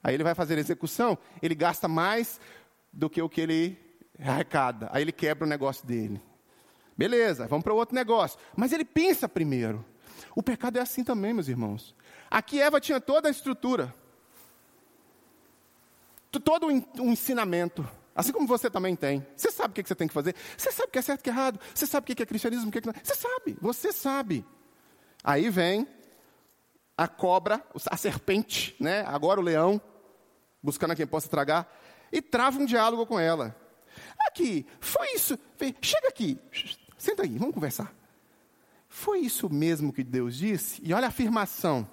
[0.03, 2.41] Aí ele vai fazer a execução, ele gasta mais
[2.93, 3.79] do que o que ele
[4.19, 4.89] arrecada.
[4.93, 6.21] Aí ele quebra o negócio dele.
[6.97, 8.39] Beleza, vamos para o outro negócio.
[8.57, 9.85] Mas ele pensa primeiro.
[10.35, 11.95] O pecado é assim também, meus irmãos.
[12.31, 13.95] Aqui Eva tinha toda a estrutura,
[16.45, 19.25] todo o ensinamento, assim como você também tem.
[19.37, 21.23] Você sabe o que você tem que fazer, você sabe o que é certo e
[21.23, 22.93] o que é errado, você sabe o que é cristianismo, o que é.
[23.03, 24.45] Você sabe, você sabe.
[25.23, 25.87] Aí vem
[26.97, 29.05] a cobra, a serpente, né?
[29.07, 29.81] agora o leão,
[30.61, 31.73] buscando a quem possa tragar,
[32.11, 33.55] e trava um diálogo com ela.
[34.27, 35.39] Aqui, foi isso.
[35.81, 36.41] Chega aqui,
[36.97, 37.95] senta aí, vamos conversar.
[38.89, 40.83] Foi isso mesmo que Deus disse?
[40.85, 41.89] E olha a afirmação.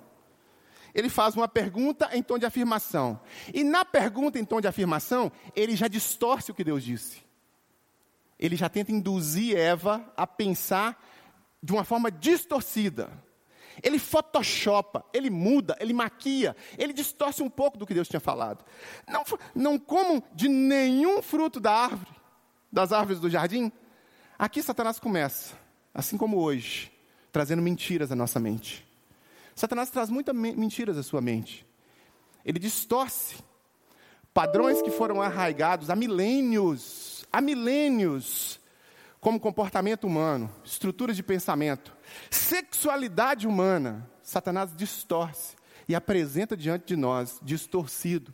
[0.96, 3.20] Ele faz uma pergunta em tom de afirmação.
[3.54, 7.22] E na pergunta em tom de afirmação, ele já distorce o que Deus disse.
[8.40, 11.04] Ele já tenta induzir Eva a pensar
[11.62, 13.12] de uma forma distorcida.
[13.84, 18.64] Ele photoshopa, ele muda, ele maquia, ele distorce um pouco do que Deus tinha falado.
[19.06, 22.12] Não, não comam de nenhum fruto da árvore,
[22.72, 23.70] das árvores do jardim.
[24.40, 25.58] Aqui Satanás começa,
[25.94, 26.90] assim como hoje,
[27.34, 28.86] trazendo mentiras à nossa mente.
[29.56, 31.66] Satanás traz muitas mentiras à sua mente.
[32.44, 33.38] Ele distorce
[34.34, 38.60] padrões que foram arraigados há milênios, há milênios,
[39.22, 41.96] como comportamento humano, estruturas de pensamento,
[42.30, 44.08] sexualidade humana.
[44.22, 45.56] Satanás distorce
[45.88, 48.34] e apresenta diante de nós distorcido,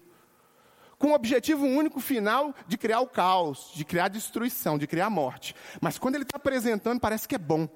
[0.97, 5.55] com o objetivo único final de criar o caos, de criar destruição, de criar morte.
[5.79, 7.69] Mas quando ele está apresentando, parece que é bom,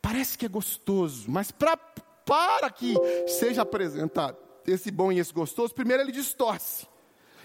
[0.00, 1.78] parece que é gostoso, mas pra,
[2.26, 2.94] para que
[3.28, 4.36] seja apresentado
[4.66, 6.86] esse bom e esse gostoso, primeiro ele distorce.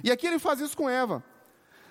[0.04, 1.24] E aqui ele faz isso com Eva.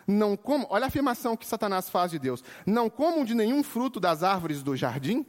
[0.07, 4.01] Não como, olha a afirmação que Satanás faz de Deus: não comam de nenhum fruto
[4.01, 5.25] das árvores do jardim.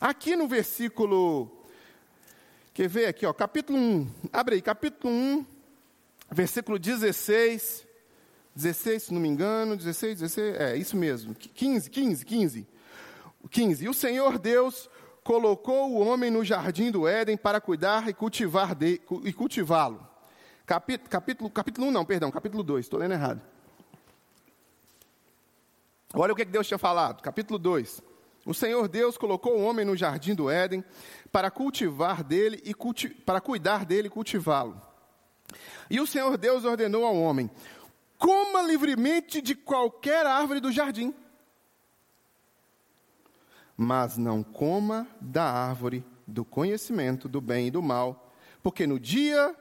[0.00, 1.62] Aqui no versículo,
[2.72, 5.46] quer ver aqui, ó, capítulo 1, abre aí, capítulo 1,
[6.30, 7.86] versículo 16,
[8.56, 12.66] 16, se não me engano, 16, 16, é isso mesmo, 15, 15, 15.
[13.50, 13.84] 15.
[13.84, 14.88] E o Senhor Deus
[15.22, 20.06] colocou o homem no jardim do Éden para cuidar e cultivar de, e cultivá-lo.
[20.66, 23.40] Capítulo, capítulo, capítulo 1, não, perdão, capítulo 2, estou lendo errado.
[26.14, 28.02] Olha o que Deus tinha falado, capítulo 2.
[28.44, 30.84] O Senhor Deus colocou o homem no jardim do Éden
[31.30, 34.80] para cultivar dele e culti para cuidar dele e cultivá-lo.
[35.88, 37.50] E o Senhor Deus ordenou ao homem:
[38.18, 41.14] coma livremente de qualquer árvore do jardim,
[43.76, 48.32] mas não coma da árvore do conhecimento do bem e do mal,
[48.62, 49.54] porque no dia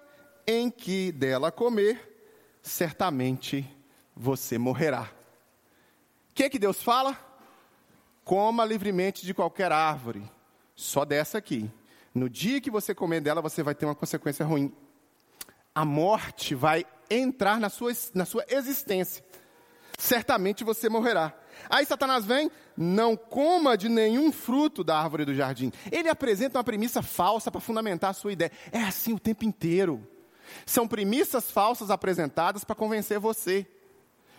[0.46, 2.28] em que dela comer,
[2.62, 3.68] certamente
[4.16, 5.10] você morrerá.
[6.30, 7.18] O que, que Deus fala?
[8.24, 10.24] Coma livremente de qualquer árvore,
[10.76, 11.70] só dessa aqui.
[12.14, 14.72] No dia que você comer dela, você vai ter uma consequência ruim.
[15.74, 19.24] A morte vai entrar na sua, na sua existência.
[19.98, 21.34] Certamente você morrerá.
[21.70, 25.72] Aí Satanás vem, não coma de nenhum fruto da árvore do jardim.
[25.92, 28.52] Ele apresenta uma premissa falsa para fundamentar a sua ideia.
[28.72, 30.06] É assim o tempo inteiro.
[30.66, 33.66] São premissas falsas apresentadas para convencer você.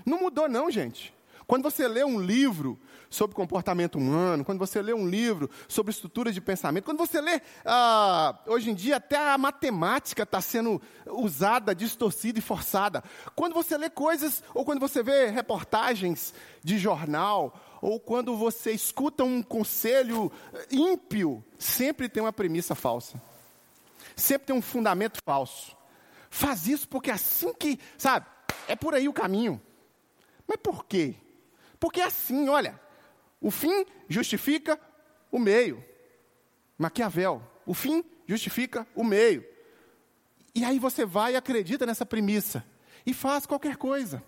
[0.04, 1.14] Não mudou, não, gente.
[1.46, 2.78] Quando você lê um livro
[3.10, 7.40] sobre comportamento humano, quando você lê um livro sobre estrutura de pensamento, quando você lê,
[7.64, 13.02] ah, hoje em dia, até a matemática está sendo usada, distorcida e forçada.
[13.34, 19.24] Quando você lê coisas, ou quando você vê reportagens de jornal, ou quando você escuta
[19.24, 20.30] um conselho
[20.70, 23.20] ímpio, sempre tem uma premissa falsa.
[24.14, 25.76] Sempre tem um fundamento falso.
[26.30, 28.26] Faz isso porque é assim que, sabe,
[28.68, 29.60] é por aí o caminho.
[30.46, 31.16] Mas por quê?
[31.82, 32.80] Porque é assim, olha,
[33.40, 34.78] o fim justifica
[35.32, 35.84] o meio.
[36.78, 39.44] Maquiavel, o fim justifica o meio.
[40.54, 42.64] E aí você vai e acredita nessa premissa
[43.04, 44.22] e faz qualquer coisa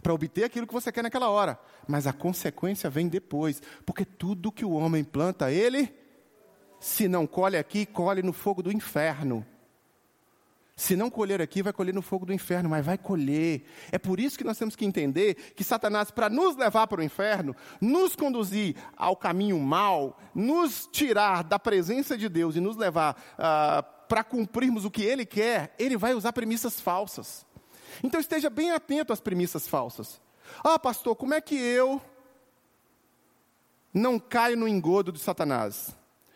[0.00, 1.58] para obter aquilo que você quer naquela hora.
[1.88, 5.92] Mas a consequência vem depois, porque tudo que o homem planta, ele,
[6.78, 9.44] se não colhe aqui, colhe no fogo do inferno.
[10.74, 13.64] Se não colher aqui, vai colher no fogo do inferno, mas vai colher.
[13.90, 17.04] É por isso que nós temos que entender que Satanás, para nos levar para o
[17.04, 23.14] inferno, nos conduzir ao caminho mal, nos tirar da presença de Deus e nos levar
[23.34, 27.46] uh, para cumprirmos o que ele quer, ele vai usar premissas falsas.
[28.02, 30.20] Então esteja bem atento às premissas falsas.
[30.64, 32.00] Ah, pastor, como é que eu
[33.92, 35.94] não caio no engodo de Satanás?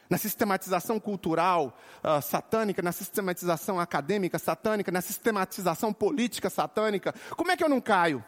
[0.08, 7.14] Na sistematização cultural uh, satânica, na sistematização acadêmica satânica, na sistematização política satânica.
[7.30, 8.24] Como é que eu não caio?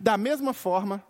[0.00, 1.04] Da mesma forma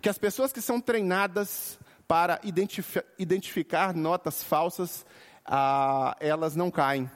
[0.00, 5.04] que as pessoas que são treinadas para identifi identificar notas falsas,
[5.46, 7.10] uh, elas não caem.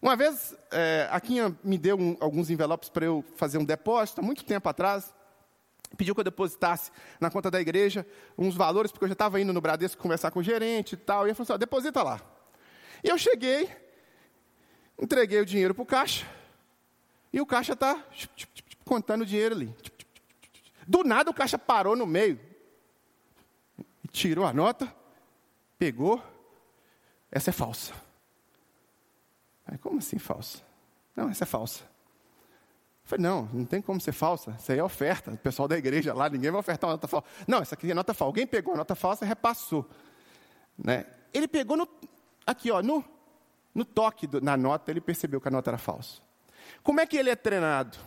[0.00, 4.20] Uma vez, eh, a Quinha me deu um, alguns envelopes para eu fazer um depósito,
[4.20, 5.14] há muito tempo atrás
[5.96, 9.52] pediu que eu depositasse na conta da igreja uns valores, porque eu já estava indo
[9.52, 11.26] no Bradesco conversar com o gerente e tal.
[11.26, 12.20] E ele falou assim: deposita lá.
[13.02, 13.68] E eu cheguei,
[15.00, 16.26] entreguei o dinheiro para o caixa,
[17.32, 18.02] e o caixa está
[18.84, 19.74] contando o dinheiro ali.
[20.86, 22.38] Do nada o caixa parou no meio,
[24.10, 24.94] tirou a nota,
[25.78, 26.22] pegou,
[27.30, 27.92] essa é falsa.
[29.80, 30.62] Como assim falsa?
[31.16, 31.91] Não, essa é falsa.
[33.12, 34.56] Falei, não, não tem como ser falsa.
[34.58, 35.32] Isso aí é oferta.
[35.32, 37.26] O pessoal da igreja lá, ninguém vai ofertar uma nota falsa.
[37.46, 38.30] Não, essa aqui é nota falsa.
[38.30, 39.86] Alguém pegou a nota falsa e repassou.
[40.78, 41.04] Né?
[41.34, 41.86] Ele pegou no,
[42.46, 43.04] aqui, ó, no,
[43.74, 46.22] No toque do, na nota, ele percebeu que a nota era falsa.
[46.82, 47.98] Como é que ele é treinado?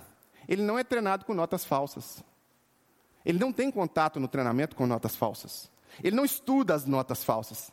[0.48, 2.24] Ele não é treinado com notas falsas.
[3.24, 5.70] Ele não tem contato no treinamento com notas falsas.
[6.04, 7.72] Ele não estuda as notas falsas.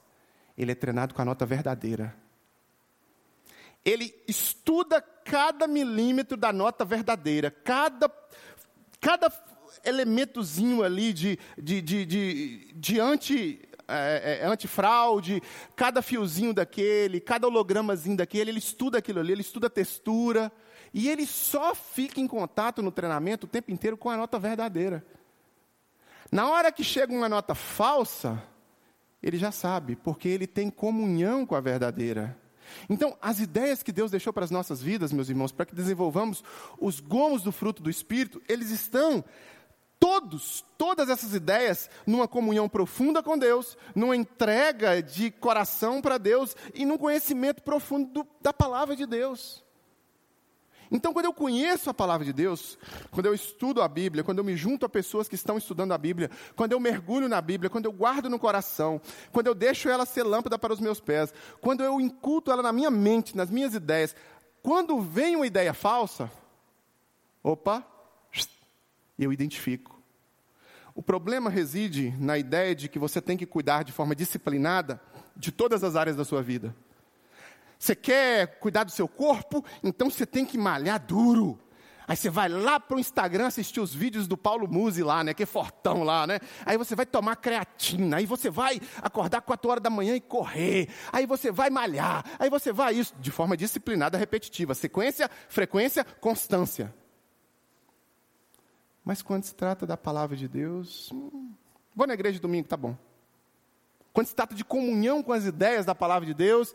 [0.55, 2.15] Ele é treinado com a nota verdadeira.
[3.85, 8.11] Ele estuda cada milímetro da nota verdadeira, cada,
[9.01, 9.33] cada
[9.85, 15.43] elementozinho ali de, de, de, de, de anti, é, é, antifraude,
[15.75, 20.53] cada fiozinho daquele, cada hologramazinho daquele, ele estuda aquilo ali, ele estuda a textura,
[20.95, 25.05] e ele só fica em contato no treinamento o tempo inteiro com a nota verdadeira.
[26.31, 28.43] Na hora que chega uma nota falsa,
[29.23, 32.37] ele já sabe, porque ele tem comunhão com a verdadeira.
[32.89, 36.43] Então, as ideias que Deus deixou para as nossas vidas, meus irmãos, para que desenvolvamos
[36.79, 39.25] os gomos do fruto do Espírito, eles estão
[40.03, 46.57] todos, todas essas ideias, numa comunhão profunda com Deus, numa entrega de coração para Deus
[46.75, 49.63] e num conhecimento profundo do, da palavra de Deus.
[50.93, 52.79] Então, quando eu conheço a palavra de Deus,
[53.11, 55.99] quando eu estudo a Bíblia, quando eu me junto a pessoas que estão estudando a
[55.99, 59.01] Bíblia, quando eu mergulho na Bíblia, quando eu guardo no coração,
[59.33, 62.73] quando eu deixo ela ser lâmpada para os meus pés, quando eu inculto ela na
[62.73, 64.15] minha mente, nas minhas ideias,
[64.63, 66.31] quando vem uma ideia falsa,
[67.43, 67.83] opa,
[69.19, 69.99] eu identifico.
[70.95, 75.01] O problema reside na ideia de que você tem que cuidar de forma disciplinada
[75.35, 76.75] de todas as áreas da sua vida.
[77.83, 79.65] Você quer cuidar do seu corpo?
[79.83, 81.59] Então você tem que malhar duro.
[82.07, 85.35] Aí você vai lá para o Instagram assistir os vídeos do Paulo Musi lá, né?
[85.35, 86.39] Que é fortão lá, né?
[86.65, 88.19] Aí você vai tomar creatina.
[88.19, 90.91] Aí você vai acordar 4 horas da manhã e correr.
[91.13, 92.25] Aí você vai malhar.
[92.39, 94.75] Aí você vai isso de forma disciplinada, repetitiva.
[94.75, 96.95] Sequência, frequência, constância.
[99.05, 101.51] Mas quando se trata da palavra de Deus, hum,
[101.97, 102.97] vou na igreja domingo, tá bom.
[104.13, 106.73] Quando se trata de comunhão com as ideias da palavra de Deus,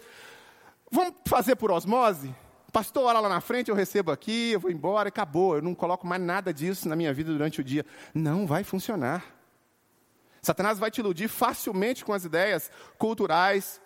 [0.90, 2.34] Vamos fazer por osmose?
[2.72, 5.56] Pastor, ora lá na frente, eu recebo aqui, eu vou embora, acabou.
[5.56, 7.86] Eu não coloco mais nada disso na minha vida durante o dia.
[8.14, 9.26] Não vai funcionar.
[10.42, 13.82] Satanás vai te iludir facilmente com as ideias culturais,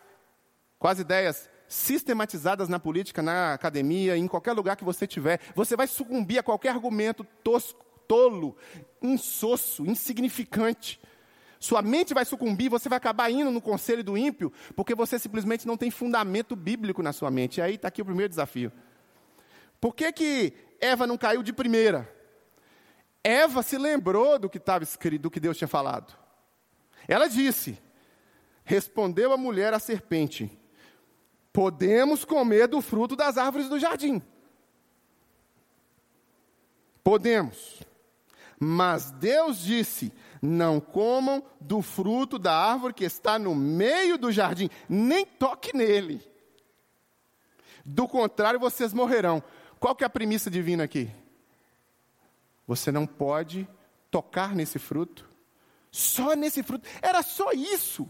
[0.77, 5.39] com as ideias sistematizadas na política, na academia, em qualquer lugar que você tiver.
[5.55, 8.57] Você vai sucumbir a qualquer argumento tosco, tolo,
[9.01, 10.99] insosso, insignificante.
[11.61, 15.67] Sua mente vai sucumbir, você vai acabar indo no conselho do ímpio, porque você simplesmente
[15.67, 17.59] não tem fundamento bíblico na sua mente.
[17.59, 18.71] E aí está aqui o primeiro desafio.
[19.79, 22.11] Por que, que Eva não caiu de primeira?
[23.23, 26.17] Eva se lembrou do que estava escrito, do que Deus tinha falado.
[27.07, 27.77] Ela disse:
[28.63, 30.49] Respondeu a mulher à serpente:
[31.53, 34.19] Podemos comer do fruto das árvores do jardim.
[37.03, 37.83] Podemos.
[38.59, 44.69] Mas Deus disse: Não comam do fruto da árvore que está no meio do jardim,
[44.89, 46.21] nem toque nele.
[47.85, 49.43] Do contrário, vocês morrerão.
[49.79, 51.11] Qual que é a premissa divina aqui?
[52.67, 53.67] Você não pode
[54.09, 55.29] tocar nesse fruto.
[55.91, 56.87] Só nesse fruto.
[57.01, 58.09] Era só isso.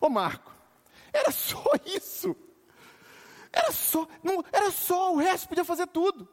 [0.00, 0.54] Ô Marco,
[1.12, 2.36] era só isso.
[3.52, 6.28] Era só, não, era só, o resto podia fazer tudo.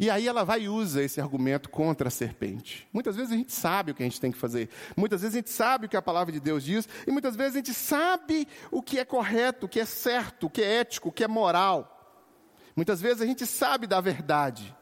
[0.00, 2.88] E aí ela vai e usa esse argumento contra a serpente.
[2.90, 4.70] Muitas vezes a gente sabe o que a gente tem que fazer.
[4.96, 6.88] Muitas vezes a gente sabe o que a palavra de Deus diz.
[7.06, 10.50] E muitas vezes a gente sabe o que é correto, o que é certo, o
[10.50, 12.24] que é ético, o que é moral.
[12.74, 14.74] Muitas vezes a gente sabe da verdade.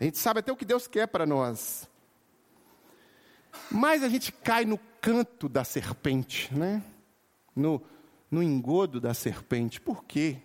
[0.00, 1.88] A gente sabe até o que Deus quer para nós.
[3.70, 6.82] Mas a gente cai no canto da serpente, né?
[7.54, 7.80] No,
[8.28, 9.80] no engodo da serpente.
[9.80, 10.38] Por quê?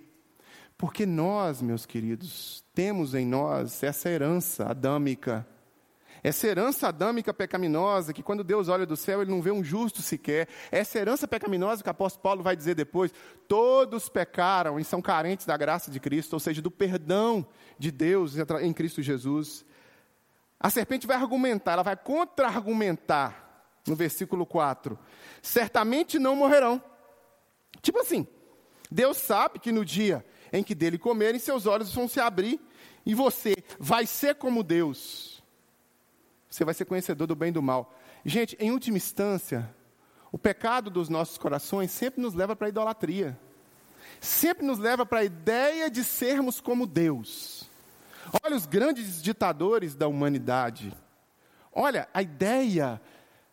[0.78, 5.48] Porque nós, meus queridos, temos em nós essa herança adâmica.
[6.24, 10.02] Essa herança adâmica pecaminosa, que quando Deus olha do céu, ele não vê um justo
[10.02, 10.48] sequer.
[10.72, 13.12] Essa herança pecaminosa que o apóstolo Paulo vai dizer depois:
[13.48, 17.48] todos pecaram e são carentes da graça de Cristo, ou seja, do perdão
[17.80, 19.66] de Deus em Cristo Jesus.
[20.60, 24.98] A serpente vai argumentar, ela vai contra-argumentar no versículo 4:
[25.42, 26.82] certamente não morrerão.
[27.82, 28.28] Tipo assim,
[28.92, 32.60] Deus sabe que no dia em que dele comerem, seus olhos vão se abrir
[33.06, 35.44] e você vai ser como Deus.
[36.50, 37.96] Você vai ser conhecedor do bem e do mal.
[38.26, 39.74] Gente, em última instância,
[40.32, 43.40] o pecado dos nossos corações sempre nos leva para a idolatria.
[44.20, 47.70] Sempre nos leva para a ideia de sermos como Deus.
[48.44, 50.94] Olha os grandes ditadores da humanidade.
[51.72, 53.00] Olha a ideia,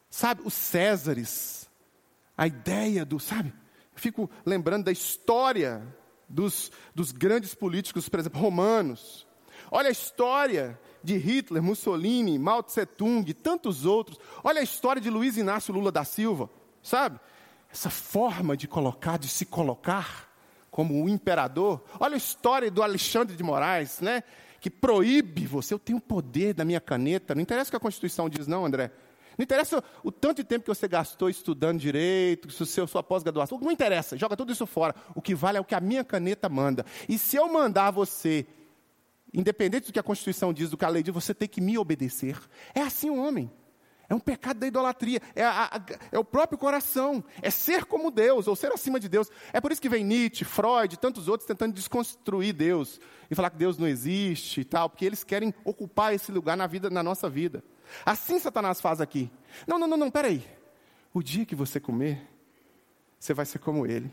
[0.08, 1.68] sabe, os Césares.
[2.36, 3.52] A ideia do, sabe?
[3.94, 5.82] Fico lembrando da história
[6.28, 9.26] dos, dos grandes políticos, por exemplo, romanos.
[9.70, 14.18] Olha a história de Hitler, Mussolini, Mao Tse Tung, tantos outros.
[14.42, 16.50] Olha a história de Luiz Inácio Lula da Silva,
[16.82, 17.18] sabe?
[17.74, 20.32] essa forma de colocar, de se colocar
[20.70, 21.84] como o imperador.
[21.98, 24.22] Olha a história do Alexandre de Moraes, né?
[24.60, 25.74] Que proíbe você.
[25.74, 27.34] Eu tenho poder da minha caneta.
[27.34, 28.92] Não interessa o que a Constituição diz, não, André.
[29.36, 33.58] Não interessa o tanto de tempo que você gastou estudando direito, se seu, sua pós-graduação.
[33.60, 34.94] Não interessa, joga tudo isso fora.
[35.14, 36.84] O que vale é o que a minha caneta manda.
[37.08, 38.46] E se eu mandar você,
[39.32, 41.76] independente do que a Constituição diz, do que a lei diz, você tem que me
[41.76, 42.38] obedecer.
[42.74, 43.50] É assim o homem.
[44.08, 45.20] É um pecado da idolatria.
[45.34, 45.80] É, a, a,
[46.12, 47.24] é, o próprio coração.
[47.40, 49.30] É ser como Deus, ou ser acima de Deus.
[49.52, 53.00] É por isso que vem Nietzsche, Freud tantos outros tentando desconstruir Deus
[53.30, 56.66] e falar que Deus não existe e tal, porque eles querem ocupar esse lugar na
[56.66, 57.64] vida, na nossa vida.
[58.04, 59.30] Assim Satanás faz aqui.
[59.66, 60.44] Não, não, não, não, peraí.
[61.12, 62.28] O dia que você comer,
[63.18, 64.10] você vai ser como ele.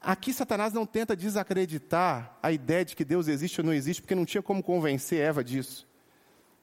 [0.00, 4.14] Aqui Satanás não tenta desacreditar a ideia de que Deus existe ou não existe, porque
[4.14, 5.87] não tinha como convencer Eva disso.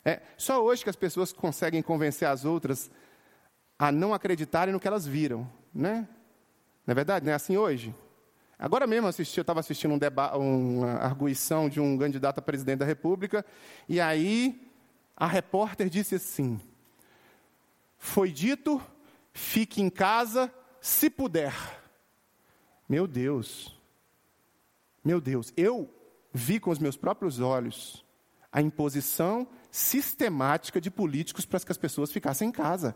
[0.06, 2.92] É só hoje que as pessoas conseguem convencer as outras
[3.78, 6.08] a não acreditarem no que elas viram, né?
[6.86, 7.26] Não é verdade?
[7.26, 7.94] Não é assim hoje?
[8.58, 12.80] Agora mesmo assisti, eu estava assistindo um deba uma arguição de um candidato a presidente
[12.80, 13.44] da República,
[13.90, 14.72] e aí
[15.18, 16.62] a repórter disse assim:
[17.98, 18.80] Foi dito,
[19.34, 21.54] fique em casa se puder.
[22.88, 23.76] Meu Deus,
[25.04, 25.92] meu Deus, eu
[26.32, 28.06] vi com os meus próprios olhos
[28.52, 29.46] a imposição
[29.76, 32.96] sistemática de políticos para que as pessoas ficassem em casa.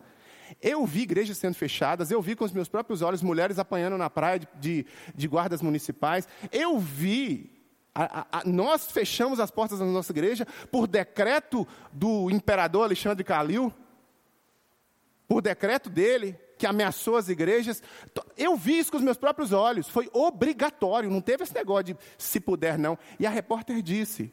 [0.61, 4.09] Eu vi igrejas sendo fechadas, eu vi com os meus próprios olhos mulheres apanhando na
[4.09, 7.51] praia de, de, de guardas municipais, eu vi.
[7.93, 13.25] A, a, a, nós fechamos as portas da nossa igreja por decreto do imperador Alexandre
[13.25, 13.73] Calil,
[15.27, 17.83] por decreto dele, que ameaçou as igrejas.
[18.37, 21.97] Eu vi isso com os meus próprios olhos, foi obrigatório, não teve esse negócio de
[22.17, 22.97] se puder não.
[23.19, 24.31] E a repórter disse,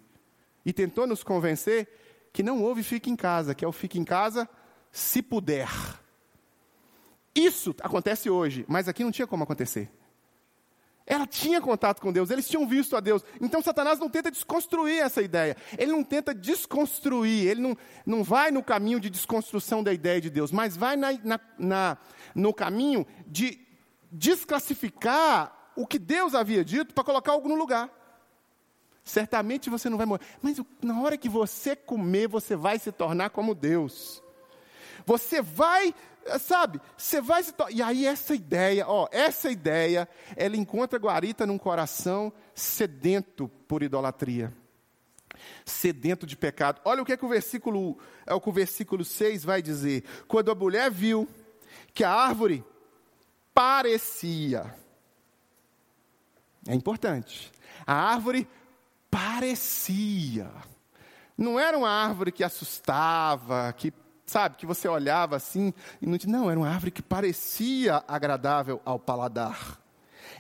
[0.64, 2.06] e tentou nos convencer
[2.37, 4.47] que não houve fique em casa, que é o fique em casa
[4.93, 5.70] se puder.
[7.34, 9.91] Isso acontece hoje, mas aqui não tinha como acontecer.
[11.07, 13.24] Ela tinha contato com Deus, eles tinham visto a Deus.
[13.41, 15.57] Então Satanás não tenta desconstruir essa ideia.
[15.78, 17.74] Ele não tenta desconstruir, ele não,
[18.05, 21.99] não vai no caminho de desconstrução da ideia de Deus, mas vai na, na, na,
[22.34, 23.59] no caminho de
[24.12, 27.91] desclassificar o que Deus havia dito para colocar algo no lugar.
[29.07, 30.25] Certamente você não vai morrer.
[30.43, 34.21] Mas na hora que você comer, você vai se tornar como Deus.
[35.07, 35.95] Você vai,
[36.41, 37.73] sabe, você vai se tornar.
[37.73, 44.53] E aí, essa ideia, ó, essa ideia, ela encontra guarita num coração sedento por idolatria.
[45.65, 46.81] Sedento de pecado.
[46.85, 47.97] Olha o que é que o versículo,
[48.27, 50.03] é o que o versículo 6 vai dizer.
[50.27, 51.29] Quando a mulher viu
[51.95, 52.65] que a árvore
[53.55, 54.75] parecia.
[56.67, 57.53] É importante.
[57.87, 58.49] A árvore
[59.17, 60.51] parecia.
[61.39, 63.91] Não era uma árvore que assustava, que,
[64.27, 68.99] sabe, que você olhava assim e não Não, era uma árvore que parecia agradável ao
[68.99, 69.81] paladar.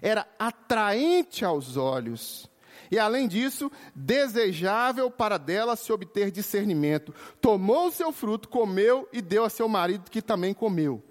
[0.02, 2.50] Era atraente aos olhos.
[2.90, 7.14] E além disso, desejável para dela se obter discernimento.
[7.40, 11.02] Tomou o seu fruto, comeu e deu a seu marido, que também comeu.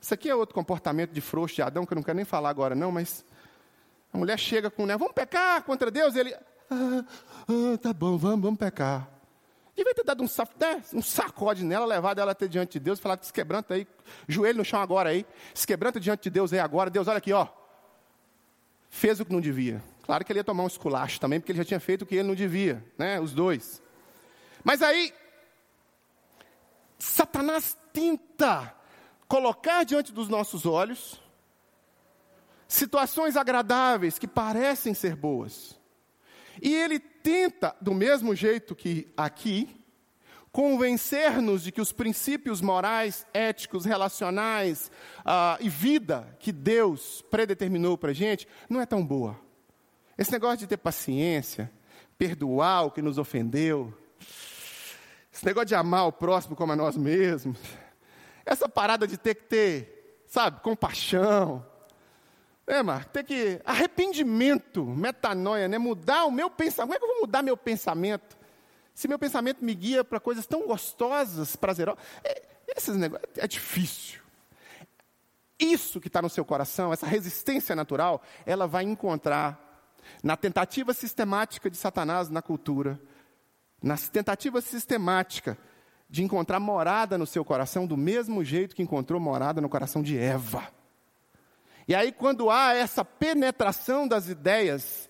[0.00, 2.50] Isso aqui é outro comportamento de frouxo de Adão, que eu não quero nem falar
[2.50, 3.24] agora, não, mas
[4.12, 6.16] a mulher chega com, né, vamos pecar contra Deus?
[6.16, 6.34] Ele,
[6.70, 7.04] ah,
[7.48, 9.08] ah, tá bom, vamos, vamos pecar.
[9.76, 13.16] Devia ter dado um, né, um sacode nela, levado ela até diante de Deus, falar
[13.16, 13.86] que se quebranta aí,
[14.26, 16.90] joelho no chão agora aí, se quebranta diante de Deus aí agora.
[16.90, 17.46] Deus, olha aqui, ó.
[18.90, 19.82] Fez o que não devia.
[20.02, 22.16] Claro que ele ia tomar um esculacho também, porque ele já tinha feito o que
[22.16, 23.20] ele não devia, né?
[23.20, 23.80] Os dois.
[24.64, 25.14] Mas aí,
[26.98, 28.74] Satanás tenta
[29.28, 31.20] colocar diante dos nossos olhos
[32.66, 35.77] situações agradáveis que parecem ser boas.
[36.62, 39.78] E ele tenta, do mesmo jeito que aqui,
[40.50, 44.90] convencer-nos de que os princípios morais, éticos, relacionais
[45.20, 49.38] uh, e vida que Deus predeterminou para a gente não é tão boa.
[50.16, 51.70] Esse negócio de ter paciência,
[52.16, 53.94] perdoar o que nos ofendeu,
[55.32, 57.58] esse negócio de amar o próximo como a nós mesmos,
[58.44, 61.64] essa parada de ter que ter, sabe, compaixão,
[62.68, 63.60] é, Marco, tem que.
[63.64, 65.78] Arrependimento, metanoia, né?
[65.78, 66.88] Mudar o meu pensamento.
[66.88, 68.36] Como é que eu vou mudar meu pensamento?
[68.94, 72.02] Se meu pensamento me guia para coisas tão gostosas, prazerosas.
[72.22, 72.42] É,
[72.76, 74.20] esses negócios, é difícil.
[75.58, 79.88] Isso que está no seu coração, essa resistência natural, ela vai encontrar
[80.22, 83.00] na tentativa sistemática de Satanás na cultura,
[83.82, 85.56] na tentativa sistemática
[86.08, 90.18] de encontrar morada no seu coração, do mesmo jeito que encontrou morada no coração de
[90.18, 90.77] Eva.
[91.88, 95.08] E aí, quando há essa penetração das ideias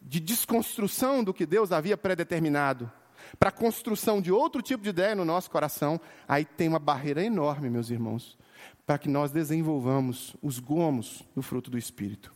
[0.00, 2.90] de desconstrução do que Deus havia predeterminado,
[3.38, 7.22] para a construção de outro tipo de ideia no nosso coração, aí tem uma barreira
[7.22, 8.38] enorme, meus irmãos.
[8.84, 12.34] para que nós desenvolvamos os gomos do fruto do Espírito.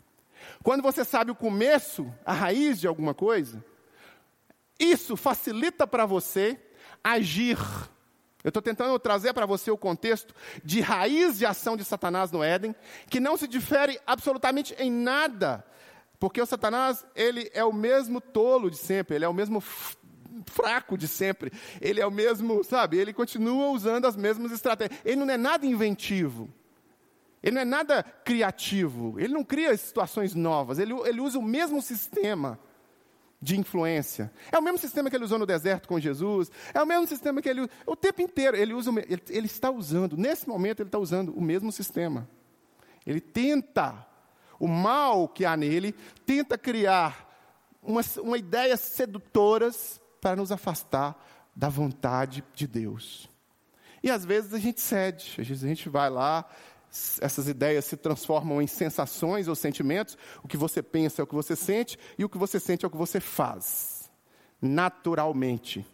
[0.63, 3.65] Quando você sabe o começo, a raiz de alguma coisa,
[4.79, 6.59] isso facilita para você
[7.03, 7.59] agir.
[8.47, 10.33] Eu estou tentando trazer para você o contexto
[10.63, 12.77] de raiz de ação de Satanás no Éden,
[13.11, 15.67] que não se difere absolutamente em nada,
[16.21, 19.61] porque o Satanás, ele é o mesmo tolo de sempre, ele é o mesmo
[20.45, 25.17] fraco de sempre, ele é o mesmo, sabe, ele continua usando as mesmas estratégias, ele
[25.17, 26.49] não é nada inventivo.
[27.43, 31.83] Ele não é nada criativo, ele não cria situações novas, ele, ele usa o mesmo
[31.83, 32.61] sistema
[33.41, 34.33] de influência.
[34.51, 37.43] É o mesmo sistema que ele usou no deserto com Jesus, é o mesmo sistema
[37.43, 38.57] que ele o tempo inteiro.
[38.57, 42.29] Ele, usa, ele, ele está usando, nesse momento, ele está usando o mesmo sistema.
[43.07, 44.07] Ele tenta,
[44.59, 47.27] o mal que há nele, tenta criar
[47.83, 51.17] uma, uma ideias sedutoras para nos afastar
[51.55, 53.31] da vontade de Deus.
[54.03, 56.45] E às vezes a gente cede, às vezes a gente vai lá
[57.21, 60.17] essas ideias se transformam em sensações ou sentimentos.
[60.43, 62.89] O que você pensa é o que você sente, e o que você sente é
[62.89, 64.11] o que você faz,
[64.61, 65.87] naturalmente.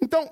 [0.00, 0.30] Então,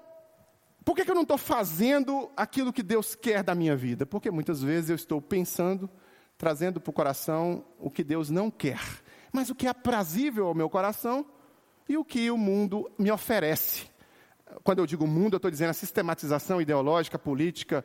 [0.84, 4.06] por que, eu não estou fazendo aquilo que Deus quer da minha vida?
[4.06, 5.88] Porque muitas vezes eu estou pensando,
[6.38, 8.80] trazendo para o coração o que Deus não quer,
[9.32, 11.26] mas o que é aprazível ao meu coração
[11.88, 13.88] e o que o mundo me oferece
[14.62, 17.84] quando eu digo mundo, eu estou dizendo a sistematização ideológica, política,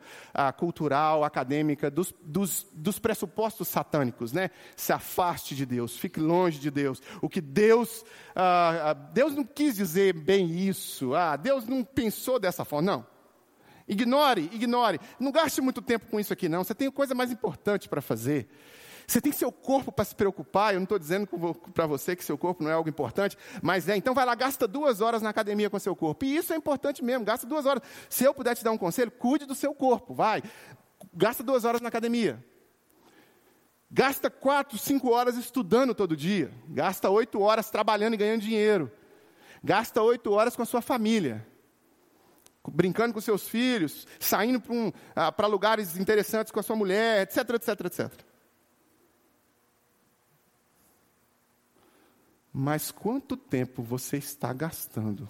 [0.56, 4.50] cultural, acadêmica, dos, dos, dos, pressupostos satânicos, né?
[4.76, 7.02] Se afaste de Deus, fique longe de Deus.
[7.20, 8.04] O que Deus,
[8.34, 13.06] ah, ah, Deus não quis dizer bem isso, ah, Deus não pensou dessa forma, não.
[13.86, 14.98] Ignore, ignore.
[15.20, 16.64] Não gaste muito tempo com isso aqui, não.
[16.64, 18.48] Você tem coisa mais importante para fazer.
[19.06, 20.74] Você tem seu corpo para se preocupar.
[20.74, 21.28] Eu não estou dizendo
[21.72, 23.96] para você que seu corpo não é algo importante, mas é.
[23.96, 26.24] Então vai lá, gasta duas horas na academia com seu corpo.
[26.24, 27.82] E isso é importante mesmo, gasta duas horas.
[28.08, 30.42] Se eu puder te dar um conselho, cuide do seu corpo, vai.
[31.12, 32.44] Gasta duas horas na academia.
[33.90, 36.50] Gasta quatro, cinco horas estudando todo dia.
[36.68, 38.90] Gasta oito horas trabalhando e ganhando dinheiro.
[39.62, 41.46] Gasta oito horas com a sua família
[42.66, 47.50] brincando com seus filhos, saindo para um, ah, lugares interessantes com a sua mulher, etc,
[47.50, 48.33] etc, etc.
[52.56, 55.28] Mas quanto tempo você está gastando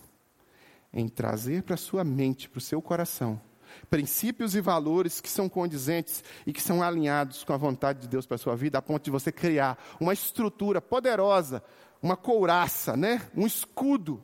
[0.92, 3.40] em trazer para sua mente, para o seu coração,
[3.88, 8.26] princípios e valores que são condizentes e que são alinhados com a vontade de Deus
[8.26, 11.64] para a sua vida, a ponto de você criar uma estrutura poderosa,
[12.02, 13.22] uma couraça, né?
[13.34, 14.22] um escudo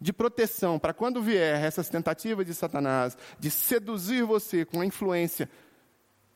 [0.00, 5.50] de proteção para quando vier essas tentativas de Satanás de seduzir você com a influência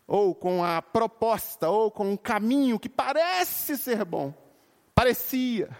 [0.06, 4.34] ou com a proposta ou com um caminho que parece ser bom,
[4.94, 5.70] parecia,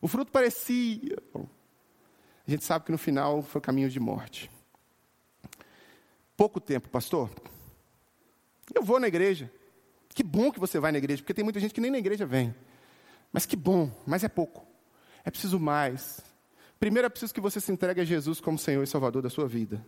[0.00, 1.18] o fruto parecia.
[1.34, 4.50] A gente sabe que no final foi caminho de morte.
[6.36, 7.30] Pouco tempo, pastor.
[8.74, 9.50] Eu vou na igreja.
[10.08, 12.24] Que bom que você vai na igreja, porque tem muita gente que nem na igreja
[12.24, 12.54] vem.
[13.32, 14.66] Mas que bom, mas é pouco.
[15.24, 16.20] É preciso mais.
[16.80, 19.46] Primeiro é preciso que você se entregue a Jesus como Senhor e Salvador da sua
[19.46, 19.84] vida.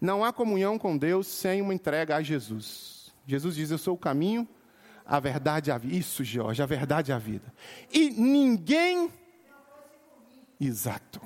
[0.00, 3.12] Não há comunhão com Deus sem uma entrega a Jesus.
[3.26, 4.46] Jesus diz: Eu sou o caminho,
[5.04, 5.96] a verdade e a vida.
[5.96, 7.52] Isso, Jorge, a verdade e a vida.
[7.90, 9.10] E ninguém
[10.60, 11.20] Exato.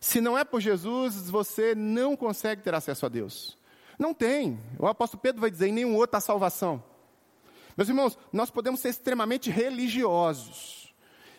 [0.00, 3.58] Se não é por Jesus, você não consegue ter acesso a Deus.
[3.98, 4.60] Não tem.
[4.78, 6.82] O apóstolo Pedro vai dizer: em nenhum outro há salvação.
[7.76, 10.94] Meus irmãos, nós podemos ser extremamente religiosos.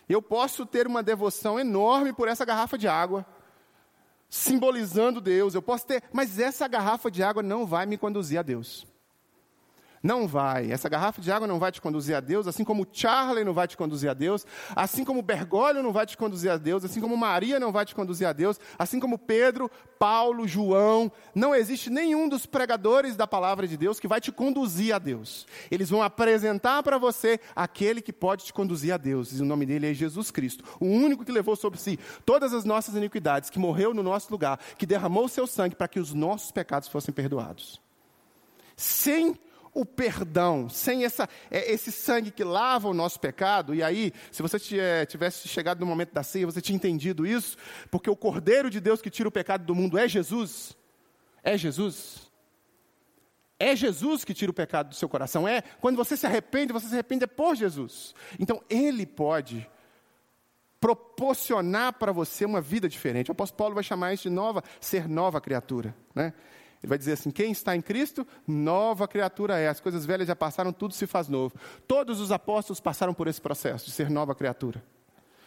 [0.08, 3.26] Eu posso ter uma devoção enorme por essa garrafa de água,
[4.30, 5.56] simbolizando Deus.
[5.56, 8.86] Eu posso ter, mas essa garrafa de água não vai me conduzir a Deus.
[10.06, 10.72] Não vai.
[10.72, 13.68] Essa garrafa de água não vai te conduzir a Deus, assim como Charlie não vai
[13.68, 14.46] te conduzir a Deus,
[14.76, 17.96] assim como Bergoglio não vai te conduzir a Deus, assim como Maria não vai te
[17.96, 21.12] conduzir a Deus, assim como Pedro, Paulo, João.
[21.34, 25.48] Não existe nenhum dos pregadores da palavra de Deus que vai te conduzir a Deus.
[25.72, 29.32] Eles vão apresentar para você aquele que pode te conduzir a Deus.
[29.32, 32.64] E o nome dele é Jesus Cristo, o único que levou sobre si todas as
[32.64, 36.14] nossas iniquidades, que morreu no nosso lugar, que derramou o seu sangue para que os
[36.14, 37.84] nossos pecados fossem perdoados.
[38.78, 39.36] Sem
[39.76, 44.42] o perdão, sem essa, é, esse sangue que lava o nosso pecado, e aí, se
[44.42, 44.58] você
[45.06, 47.58] tivesse chegado no momento da ceia, você tinha entendido isso,
[47.92, 50.78] porque o Cordeiro de Deus que tira o pecado do mundo é Jesus.
[51.44, 52.32] É Jesus.
[53.60, 55.46] É Jesus que tira o pecado do seu coração.
[55.46, 58.16] É quando você se arrepende, você se arrepende é por Jesus.
[58.40, 59.70] Então, Ele pode
[60.80, 63.30] proporcionar para você uma vida diferente.
[63.30, 65.94] O apóstolo Paulo vai chamar isso de nova, ser nova criatura.
[66.14, 66.34] Né?
[66.86, 69.68] Ele vai dizer assim: quem está em Cristo, nova criatura é.
[69.68, 71.56] As coisas velhas já passaram, tudo se faz novo.
[71.88, 74.84] Todos os apóstolos passaram por esse processo de ser nova criatura.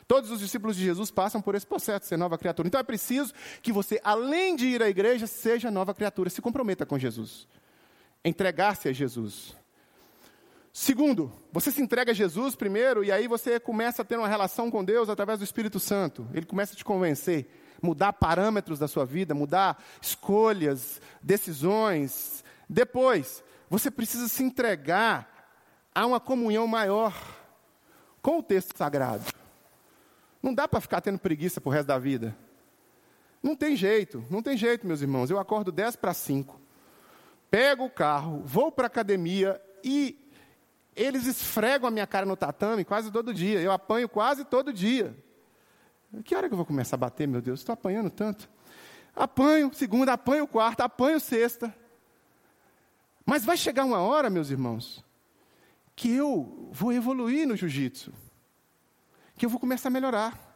[0.08, 2.66] Todos os discípulos de Jesus passam por esse processo de ser nova criatura.
[2.66, 3.32] Então é preciso
[3.62, 7.46] que você, além de ir à igreja, seja nova criatura, se comprometa com Jesus.
[8.24, 9.56] entregar-se a Jesus.
[10.72, 14.70] Segundo, você se entrega a Jesus primeiro e aí você começa a ter uma relação
[14.70, 16.26] com Deus através do Espírito Santo.
[16.34, 17.48] Ele começa a te convencer,
[17.82, 22.44] mudar parâmetros da sua vida, mudar escolhas, decisões.
[22.68, 25.28] Depois, você precisa se entregar
[25.94, 27.14] a uma comunhão maior
[28.22, 29.24] com o texto sagrado.
[30.42, 32.36] Não dá para ficar tendo preguiça pro resto da vida.
[33.42, 35.30] Não tem jeito, não tem jeito, meus irmãos.
[35.30, 36.60] Eu acordo 10 para 5,
[37.50, 40.18] pego o carro, vou para a academia e
[40.94, 43.60] eles esfregam a minha cara no tatame quase todo dia.
[43.60, 45.16] Eu apanho quase todo dia.
[46.24, 47.60] Que hora que eu vou começar a bater, meu Deus?
[47.60, 48.48] Estou apanhando tanto.
[49.14, 51.74] Apanho segunda, apanho quarta, apanho sexta.
[53.26, 55.04] Mas vai chegar uma hora, meus irmãos,
[55.94, 58.12] que eu vou evoluir no jiu-jitsu.
[59.36, 60.48] Que eu vou começar a melhorar.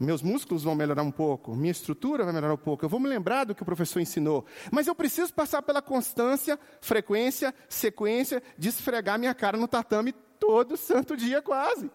[0.00, 2.84] Meus músculos vão melhorar um pouco, minha estrutura vai melhorar um pouco.
[2.84, 4.46] Eu vou me lembrar do que o professor ensinou.
[4.70, 10.76] Mas eu preciso passar pela constância, frequência, sequência de esfregar minha cara no tatame todo
[10.76, 11.90] santo dia quase.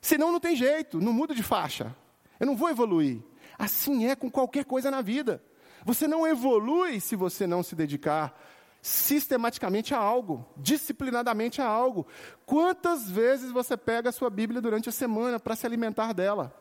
[0.00, 1.94] Senão não tem jeito, não mudo de faixa.
[2.38, 3.22] Eu não vou evoluir.
[3.58, 5.42] Assim é com qualquer coisa na vida.
[5.84, 8.38] Você não evolui se você não se dedicar
[8.82, 12.06] sistematicamente a algo, disciplinadamente a algo.
[12.46, 16.54] Quantas vezes você pega a sua Bíblia durante a semana para se alimentar dela?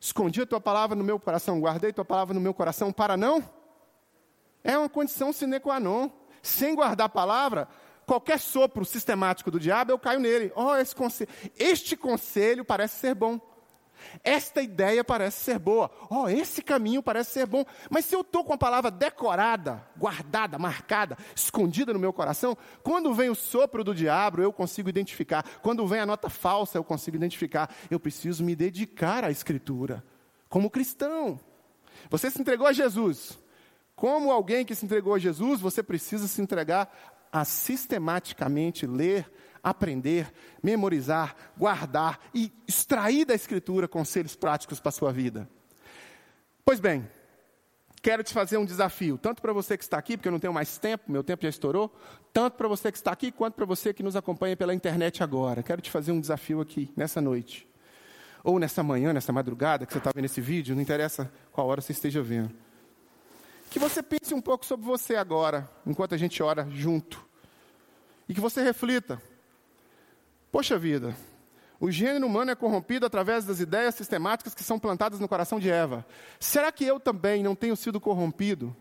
[0.00, 3.16] Escondi a tua palavra no meu coração, guardei a tua palavra no meu coração para
[3.16, 3.42] não?
[4.62, 6.10] É uma condição sine qua non.
[6.40, 7.68] Sem guardar a palavra,
[8.08, 10.50] qualquer sopro sistemático do diabo, eu caio nele.
[10.56, 13.38] Oh, esse conselho, este conselho parece ser bom.
[14.24, 15.90] Esta ideia parece ser boa.
[16.08, 17.64] Oh, esse caminho parece ser bom.
[17.90, 23.12] Mas se eu estou com a palavra decorada, guardada, marcada, escondida no meu coração, quando
[23.12, 25.44] vem o sopro do diabo, eu consigo identificar.
[25.60, 27.74] Quando vem a nota falsa, eu consigo identificar.
[27.90, 30.02] Eu preciso me dedicar à Escritura.
[30.48, 31.38] Como cristão.
[32.08, 33.38] Você se entregou a Jesus.
[33.94, 39.30] Como alguém que se entregou a Jesus, você precisa se entregar a sistematicamente ler
[39.62, 45.48] aprender, memorizar, guardar e extrair da Escritura conselhos práticos para a sua vida.
[46.64, 47.08] Pois bem,
[48.02, 50.52] quero te fazer um desafio, tanto para você que está aqui, porque eu não tenho
[50.52, 51.94] mais tempo, meu tempo já estourou,
[52.32, 55.62] tanto para você que está aqui, quanto para você que nos acompanha pela internet agora.
[55.62, 57.66] Quero te fazer um desafio aqui, nessa noite.
[58.44, 61.80] Ou nessa manhã, nessa madrugada, que você está vendo esse vídeo, não interessa qual hora
[61.80, 62.54] você esteja vendo.
[63.70, 67.24] Que você pense um pouco sobre você agora, enquanto a gente ora junto.
[68.28, 69.20] E que você reflita
[70.50, 71.14] Poxa vida,
[71.78, 75.70] o gênero humano é corrompido através das ideias sistemáticas que são plantadas no coração de
[75.70, 76.06] Eva.
[76.40, 78.74] Será que eu também não tenho sido corrompido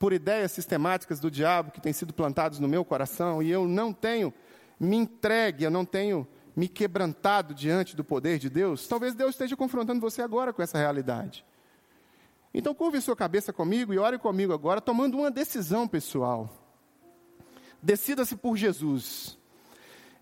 [0.00, 3.92] por ideias sistemáticas do diabo que têm sido plantadas no meu coração e eu não
[3.92, 4.34] tenho
[4.80, 8.88] me entregue, eu não tenho me quebrantado diante do poder de Deus?
[8.88, 11.44] Talvez Deus esteja confrontando você agora com essa realidade.
[12.58, 16.48] Então, curve sua cabeça comigo e ore comigo agora, tomando uma decisão pessoal.
[17.82, 19.36] Decida-se por Jesus.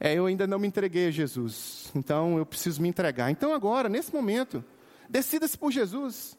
[0.01, 3.31] É, eu ainda não me entreguei a Jesus, então eu preciso me entregar.
[3.31, 4.65] Então, agora, nesse momento,
[5.09, 6.37] decida-se por Jesus.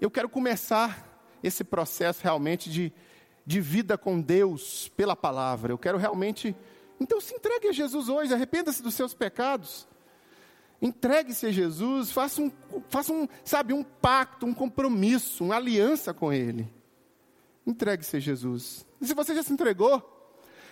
[0.00, 2.92] Eu quero começar esse processo realmente de,
[3.44, 5.72] de vida com Deus pela palavra.
[5.72, 6.54] Eu quero realmente.
[7.00, 9.88] Então, se entregue a Jesus hoje, arrependa-se dos seus pecados.
[10.80, 12.52] Entregue-se a Jesus, faça um,
[12.88, 16.72] faça um, sabe, um pacto, um compromisso, uma aliança com Ele.
[17.66, 18.86] Entregue-se a Jesus.
[19.00, 20.02] E se você já se entregou,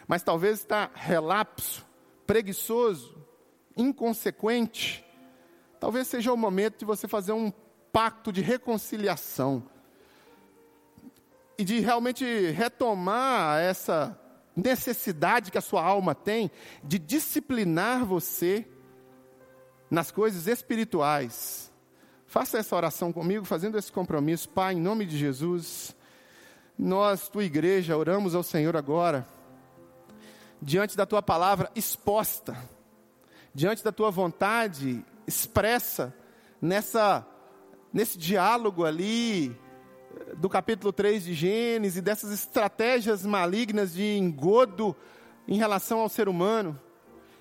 [0.07, 1.85] mas talvez está relapso,
[2.27, 3.17] preguiçoso,
[3.77, 5.05] inconsequente,
[5.81, 7.53] talvez seja o momento de você fazer um
[7.93, 9.65] pacto de reconciliação
[11.59, 14.19] e de realmente retomar essa
[14.55, 16.51] necessidade que a sua alma tem
[16.83, 18.67] de disciplinar você
[19.91, 21.73] nas coisas espirituais.
[22.27, 24.49] Faça essa oração comigo, fazendo esse compromisso.
[24.49, 25.95] Pai, em nome de Jesus,
[26.79, 29.27] nós, tua igreja, oramos ao Senhor agora
[30.61, 32.57] diante da tua palavra exposta,
[33.55, 36.15] diante da tua vontade expressa
[36.61, 37.27] nessa
[37.93, 44.95] nesse diálogo ali eh, do capítulo 3 de Gênesis, dessas estratégias malignas de engodo
[45.49, 46.79] em relação ao ser humano,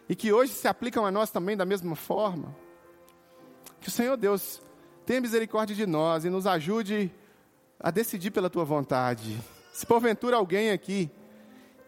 [0.08, 2.56] e que hoje se aplicam a nós também da mesma forma.
[3.80, 4.62] Que o Senhor Deus
[5.06, 7.12] tenha misericórdia de nós e nos ajude
[7.80, 9.38] a decidir pela tua vontade.
[9.74, 11.10] Se porventura alguém aqui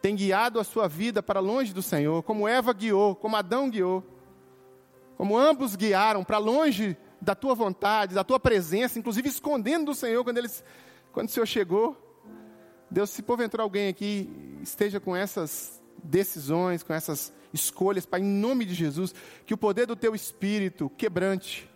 [0.02, 4.04] tem guiado a sua vida para longe do Senhor, como Eva guiou, como Adão guiou,
[5.18, 10.24] como ambos guiaram para longe da tua vontade, da tua presença, inclusive escondendo do Senhor
[10.24, 10.64] quando, eles,
[11.12, 11.98] quando o Senhor chegou.
[12.90, 14.30] Deus, se porventura alguém aqui
[14.62, 19.14] esteja com essas decisões, com essas escolhas, Pai, em nome de Jesus,
[19.46, 21.70] que o poder do teu Espírito quebrante,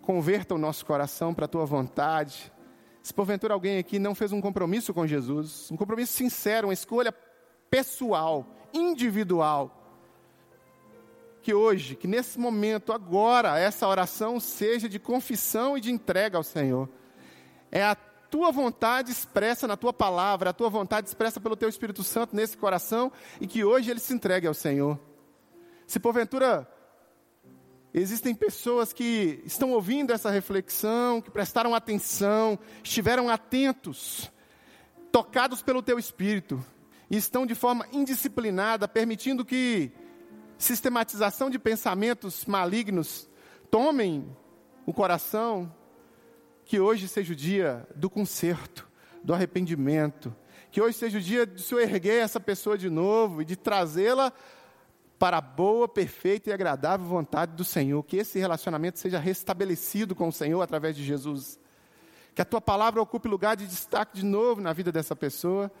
[0.00, 2.50] converta o nosso coração para a tua vontade,
[3.02, 7.14] Se porventura alguém aqui não fez um compromisso com Jesus, um compromisso sincero, uma escolha
[7.70, 9.76] pessoal, individual,
[11.42, 16.42] que hoje, que nesse momento, agora, essa oração seja de confissão e de entrega ao
[16.42, 16.88] Senhor.
[17.72, 17.96] É a
[18.30, 22.56] tua vontade expressa na tua palavra, a tua vontade expressa pelo teu Espírito Santo nesse
[22.56, 23.10] coração
[23.40, 24.98] e que hoje ele se entregue ao Senhor.
[25.86, 26.66] Se porventura
[27.92, 34.30] existem pessoas que estão ouvindo essa reflexão, que prestaram atenção, estiveram atentos,
[35.10, 36.64] tocados pelo teu Espírito,
[37.10, 39.90] e estão de forma indisciplinada, permitindo que
[40.56, 43.28] sistematização de pensamentos malignos
[43.68, 44.24] tomem
[44.86, 45.74] o coração,
[46.70, 48.88] que hoje seja o dia do conserto,
[49.24, 50.32] do arrependimento,
[50.70, 54.32] que hoje seja o dia de se erguer essa pessoa de novo e de trazê-la
[55.18, 60.28] para a boa, perfeita e agradável vontade do Senhor, que esse relacionamento seja restabelecido com
[60.28, 61.58] o Senhor através de Jesus.
[62.36, 65.72] Que a tua palavra ocupe lugar de destaque de novo na vida dessa pessoa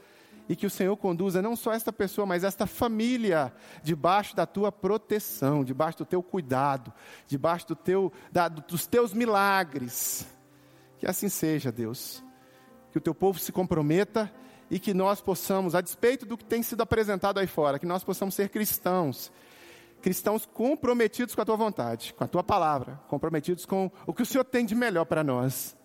[0.48, 4.72] e que o Senhor conduza não só esta pessoa, mas esta família debaixo da tua
[4.72, 6.92] proteção, debaixo do teu cuidado,
[7.28, 10.26] debaixo do teu, da, dos teus milagres.
[11.00, 12.22] Que assim seja, Deus.
[12.92, 14.30] Que o teu povo se comprometa
[14.70, 18.04] e que nós possamos, a despeito do que tem sido apresentado aí fora, que nós
[18.04, 19.32] possamos ser cristãos,
[20.02, 24.26] cristãos comprometidos com a tua vontade, com a tua palavra, comprometidos com o que o
[24.26, 25.76] Senhor tem de melhor para nós.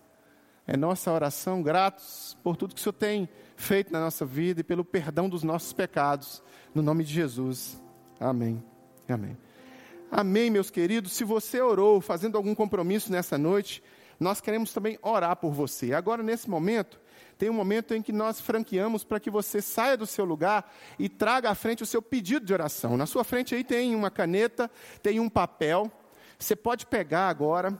[0.66, 4.64] É nossa oração, gratos por tudo que o Senhor tem feito na nossa vida e
[4.64, 6.42] pelo perdão dos nossos pecados,
[6.74, 7.80] no nome de Jesus.
[8.20, 8.62] Amém.
[9.08, 9.36] Amém.
[10.10, 11.12] Amém, meus queridos.
[11.12, 13.82] Se você orou fazendo algum compromisso nessa noite,
[14.18, 15.92] nós queremos também orar por você.
[15.92, 17.00] Agora, nesse momento,
[17.38, 21.08] tem um momento em que nós franqueamos para que você saia do seu lugar e
[21.08, 22.96] traga à frente o seu pedido de oração.
[22.96, 24.70] Na sua frente aí tem uma caneta,
[25.02, 25.90] tem um papel.
[26.38, 27.76] Você pode pegar agora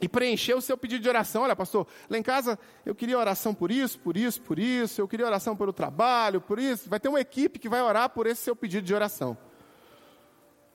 [0.00, 1.42] e preencher o seu pedido de oração.
[1.42, 5.08] Olha, pastor, lá em casa eu queria oração por isso, por isso, por isso, eu
[5.08, 6.88] queria oração pelo trabalho, por isso.
[6.88, 9.36] Vai ter uma equipe que vai orar por esse seu pedido de oração.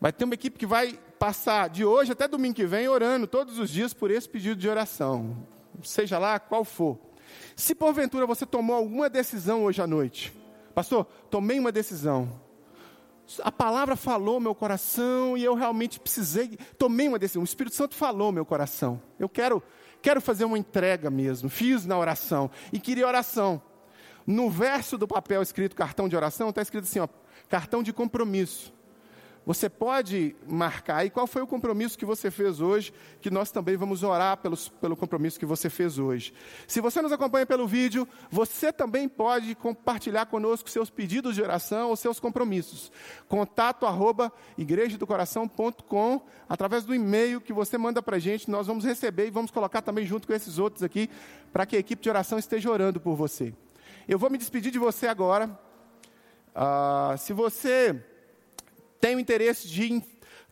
[0.03, 3.57] Vai ter uma equipe que vai passar de hoje até domingo que vem orando todos
[3.57, 5.47] os dias por esse pedido de oração,
[5.81, 6.99] seja lá qual for.
[7.55, 10.33] Se porventura você tomou alguma decisão hoje à noite,
[10.75, 12.37] pastor, tomei uma decisão,
[13.41, 17.41] a palavra falou meu coração e eu realmente precisei, tomei uma decisão.
[17.41, 19.01] O Espírito Santo falou meu coração.
[19.17, 19.63] Eu quero,
[20.01, 21.47] quero fazer uma entrega mesmo.
[21.47, 23.61] Fiz na oração e queria oração.
[24.27, 27.07] No verso do papel escrito cartão de oração, está escrito assim: ó,
[27.47, 28.73] cartão de compromisso.
[29.45, 33.75] Você pode marcar aí qual foi o compromisso que você fez hoje, que nós também
[33.75, 36.33] vamos orar pelos, pelo compromisso que você fez hoje.
[36.65, 41.89] Se você nos acompanha pelo vídeo, você também pode compartilhar conosco seus pedidos de oração
[41.89, 42.89] ou seus compromissos.
[43.27, 49.27] Contato arroba igrejadocoração.com, através do e-mail que você manda para a gente, nós vamos receber
[49.27, 51.09] e vamos colocar também junto com esses outros aqui,
[51.51, 53.53] para que a equipe de oração esteja orando por você.
[54.07, 55.49] Eu vou me despedir de você agora.
[56.55, 58.12] Uh, se você
[59.03, 60.01] tem o interesse de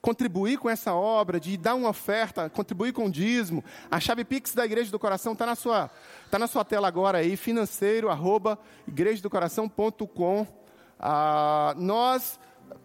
[0.02, 4.54] contribuir com essa obra, de dar uma oferta, contribuir com o dízimo, a chave Pix
[4.54, 5.90] da Igreja do Coração está na sua,
[6.30, 10.46] tá na sua tela agora aí, financeiro, arroba, igrejadocoração.com.
[11.00, 12.38] Ah, nós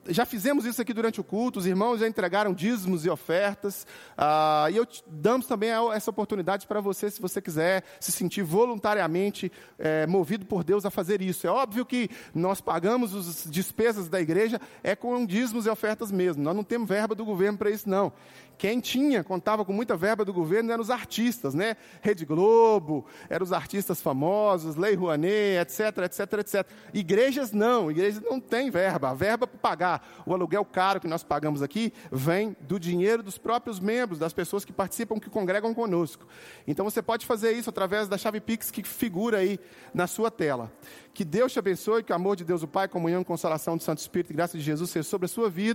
[0.09, 4.67] já fizemos isso aqui durante o culto, os irmãos já entregaram dízimos e ofertas, ah,
[4.71, 10.07] e eu damos também essa oportunidade para você, se você quiser se sentir voluntariamente é,
[10.07, 11.47] movido por Deus a fazer isso.
[11.47, 16.43] É óbvio que nós pagamos as despesas da igreja é com dízimos e ofertas mesmo,
[16.43, 18.13] nós não temos verba do governo para isso não.
[18.59, 21.77] Quem tinha, contava com muita verba do governo, eram os artistas, né?
[22.01, 26.67] Rede Globo, eram os artistas famosos, Lei Rouanet, etc, etc, etc.
[26.95, 29.11] Igrejas não, igrejas não têm verba.
[29.11, 33.37] A verba para pagar o aluguel caro que nós pagamos aqui vem do dinheiro dos
[33.37, 36.27] próprios membros, das pessoas que participam, que congregam conosco.
[36.67, 39.61] Então você pode fazer isso através da chave Pix que figura aí
[39.93, 40.73] na sua tela.
[41.13, 43.99] Que Deus te abençoe, que o amor de Deus o Pai, comunhão consolação do Santo
[43.99, 45.67] Espírito e graça de Jesus seja sobre a sua vida.